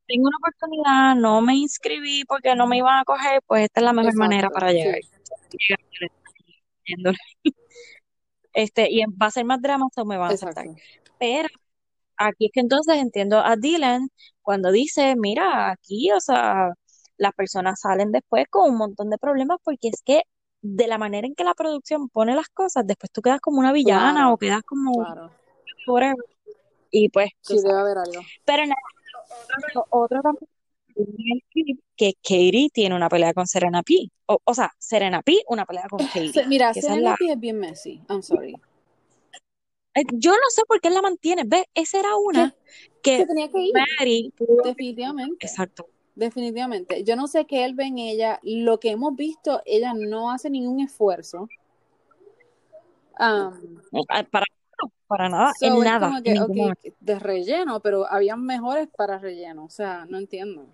[0.07, 3.85] tengo una oportunidad, no me inscribí porque no me iban a coger, pues esta es
[3.85, 5.01] la mejor manera para llegar.
[5.59, 5.74] sí.
[8.55, 10.66] Este, y va a ser más drama, so me van a aceptar.
[10.66, 10.83] exacto.
[11.18, 11.49] Pero
[12.17, 14.09] aquí es que entonces entiendo a Dylan
[14.43, 16.73] cuando dice, mira, aquí, o sea,
[17.17, 20.23] las personas salen después con un montón de problemas porque es que
[20.63, 23.73] de la manera en que la producción pone las cosas, después tú quedas como una
[23.73, 25.31] villana Claro, o quedas como claro.
[25.87, 26.25] whatever.
[26.91, 28.21] Y pues, Sí, debe haber algo.
[28.45, 28.77] Pero nada,
[29.91, 30.21] otro
[31.53, 34.11] clip, que Katie tiene una pelea con Serena P.
[34.27, 36.47] O, o sea, Serena P, una pelea con Katie.
[36.47, 37.17] Mira, es Serena la...
[37.17, 38.03] P es bien messy.
[38.09, 38.55] I'm sorry.
[39.95, 41.43] Eh, Yo no sé por qué él la mantiene.
[41.47, 41.64] ¿Ves?
[41.74, 42.55] Esa era una
[43.03, 44.32] que Se tenía que ir, Mary.
[44.64, 45.47] definitivamente.
[45.47, 45.86] Exacto.
[46.14, 47.05] Definitivamente.
[47.05, 48.38] Yo no sé qué él ve en ella.
[48.43, 51.49] Lo que hemos visto, ella no hace ningún esfuerzo.
[53.18, 54.47] Um, Para,
[55.07, 56.20] para nada, so en nada.
[56.24, 59.64] en que, de relleno, pero habían mejores para relleno.
[59.64, 60.66] O sea, no entiendo.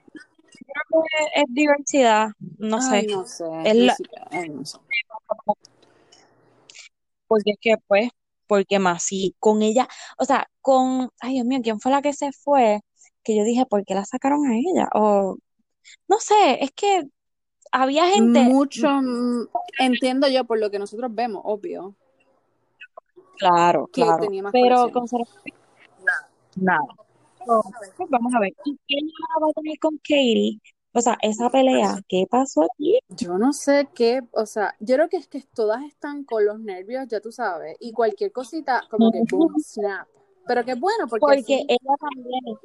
[1.35, 3.15] Es diversidad, no Ay, sé.
[3.15, 3.45] no sé.
[3.65, 4.79] Es la- sé, ay, no sé.
[7.27, 8.09] porque es que, pues,
[8.49, 9.87] porque más, sí, con ella,
[10.19, 12.81] o sea, con, ay Dios mío, ¿quién fue la que se fue?
[13.23, 14.89] Que yo dije, ¿por qué la sacaron a ella?
[14.95, 15.37] O,
[16.09, 17.05] no sé, es que
[17.71, 21.95] había gente, Mucho, mm, entiendo yo por lo que nosotros vemos, obvio,
[23.39, 24.93] claro, que claro, tenía más pero conexión.
[24.93, 25.31] con Serena,
[26.57, 27.09] nada.
[27.97, 30.61] Pues, vamos a ver, ¿y quién la va a tener con Katie?
[30.99, 32.99] O sea, esa pelea, ¿qué pasó aquí?
[33.11, 36.59] Yo no sé qué, o sea, yo creo que es que todas están con los
[36.59, 40.09] nervios, ya tú sabes, y cualquier cosita como que boom, snap.
[40.45, 42.59] Pero que bueno, porque Porque ella también,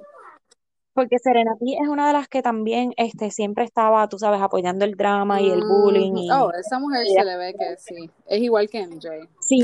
[0.93, 4.83] porque Serena P es una de las que también este, siempre estaba, tú sabes, apoyando
[4.83, 8.41] el drama y el bullying y Oh, esa mujer se le ve que sí, es
[8.41, 9.29] igual que MJ.
[9.41, 9.63] sí,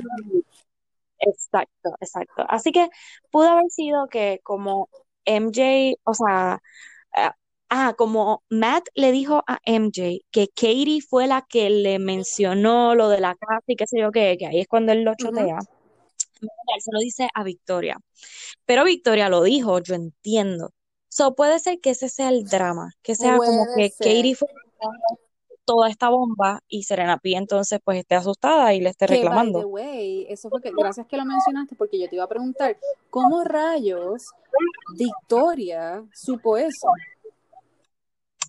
[1.18, 2.46] exacto, exacto.
[2.48, 2.88] Así que
[3.32, 4.90] pudo haber sido que como
[5.26, 6.62] MJ, o sea,
[7.70, 13.10] ah, como Matt le dijo a MJ que Katie fue la que le mencionó lo
[13.10, 15.60] de la casa y qué sé yo qué, que ahí es cuando él lo chotea.
[16.42, 17.98] Él se lo dice a Victoria.
[18.66, 20.72] Pero Victoria lo dijo, yo entiendo.
[21.10, 24.50] So, puede ser que ese sea el drama, que sea como que Katie ser fue
[25.70, 29.22] toda esta bomba y Serena P entonces pues esté asustada y le esté que, by
[29.22, 29.68] the reclamando.
[29.68, 32.76] way, eso fue que, gracias que lo mencionaste, porque yo te iba a preguntar,
[33.12, 34.26] ¿cómo rayos
[34.98, 36.88] Victoria supo eso?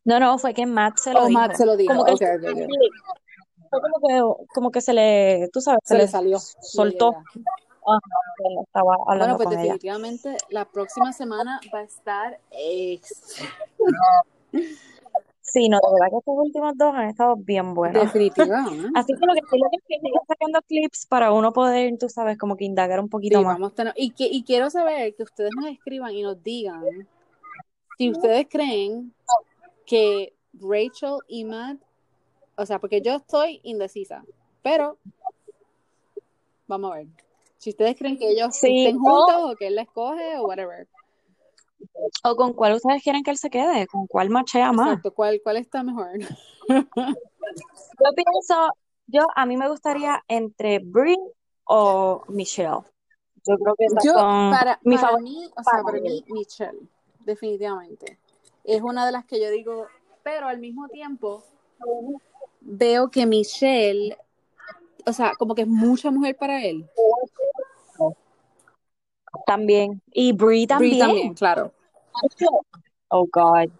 [0.04, 1.38] No, no, fue que Matt se lo Oh, dijo.
[1.40, 2.68] Matt se lo dijo, Como que, ok, ok, ok.
[3.70, 6.38] fue como que, como que se le, tú sabes, se Se le le salió.
[6.38, 7.12] Soltó.
[7.32, 9.62] él estaba Bueno, hablando pues con ella.
[9.74, 13.42] definitivamente la próxima semana va a estar ex.
[15.42, 18.04] Sí, no, de verdad que estos últimos dos han estado bien buenos.
[18.04, 18.88] Definitivamente.
[18.94, 22.38] Así que lo que quiero es que sigan sacando clips para uno poder, tú sabes,
[22.38, 23.54] como que indagar un poquito Sí, más.
[23.54, 23.92] vamos tener.
[23.96, 26.84] Y, que, y quiero saber que ustedes nos escriban y nos digan
[27.98, 29.12] si ustedes creen
[29.90, 31.78] que Rachel y Matt,
[32.56, 34.24] o sea, porque yo estoy indecisa,
[34.62, 34.98] pero
[36.68, 37.06] vamos a ver.
[37.58, 40.46] Si ustedes creen que ellos Sí, estén o, juntos o que él la escoge o
[40.46, 40.86] whatever.
[42.22, 44.86] o con cuál ustedes quieren que él se quede, con cuál machea más.
[44.90, 46.10] Exacto, ¿cuál, cuál está mejor?
[46.68, 48.72] Yo pienso,
[49.08, 51.18] yo a mí me gustaría entre Brie
[51.64, 52.82] o Michelle.
[53.44, 56.78] Yo creo que Yo, son para, mi para favorita mí, o sea, para mí, Michelle,
[57.24, 58.18] definitivamente.
[58.64, 59.86] Es una de las que yo digo,
[60.22, 61.42] pero al mismo tiempo
[62.60, 64.16] veo que Michelle,
[65.06, 66.88] o sea, como que es mucha mujer para él.
[69.46, 70.00] También.
[70.12, 70.98] Y Brie Brie también.
[70.98, 71.72] también, claro.
[73.08, 73.70] Oh God.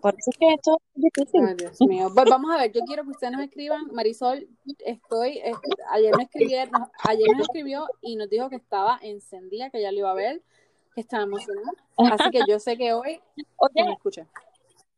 [0.00, 1.46] Por eso es que esto es difícil.
[1.46, 2.08] Ay, Dios mío.
[2.14, 3.86] Pues vamos a ver, yo quiero que ustedes nos escriban.
[3.92, 4.48] Marisol,
[4.78, 5.42] estoy,
[5.90, 9.92] ayer me escribió, nos- ayer nos escribió y nos dijo que estaba encendida, que ya
[9.92, 10.42] lo iba a ver,
[11.00, 11.72] estaba emocionada.
[11.96, 13.20] Así que yo sé que hoy
[13.56, 13.96] Oye, me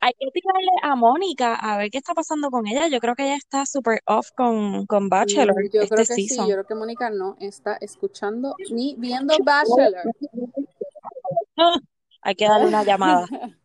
[0.00, 2.86] hay que tirarle a Mónica a ver qué está pasando con ella.
[2.86, 6.28] Yo creo que ella está super off con, con Bachelor Yo este creo que sí,
[6.36, 10.12] yo creo que Mónica no está escuchando ni viendo Bachelor.
[12.22, 13.26] Hay que darle una llamada.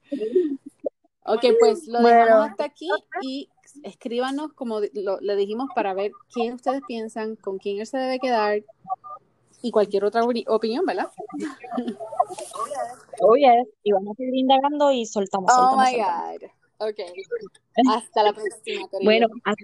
[1.26, 2.90] Ok, pues lo dejamos Bueno, hasta aquí
[3.22, 3.50] y
[3.84, 8.20] escríbanos, como lo- le dijimos, para ver quién ustedes piensan, con quién él se debe
[8.20, 8.62] quedar
[9.64, 11.10] y cualquier otra opini- opinión, ¿verdad?
[13.22, 13.68] oh yes.
[13.84, 16.42] Y vamos a seguir indagando y soltamos, Oh soltamos, my soltamos.
[16.42, 16.50] God.
[16.90, 17.00] Ok,
[17.96, 19.06] hasta la próxima, Corillo.
[19.06, 19.64] Bueno, hasta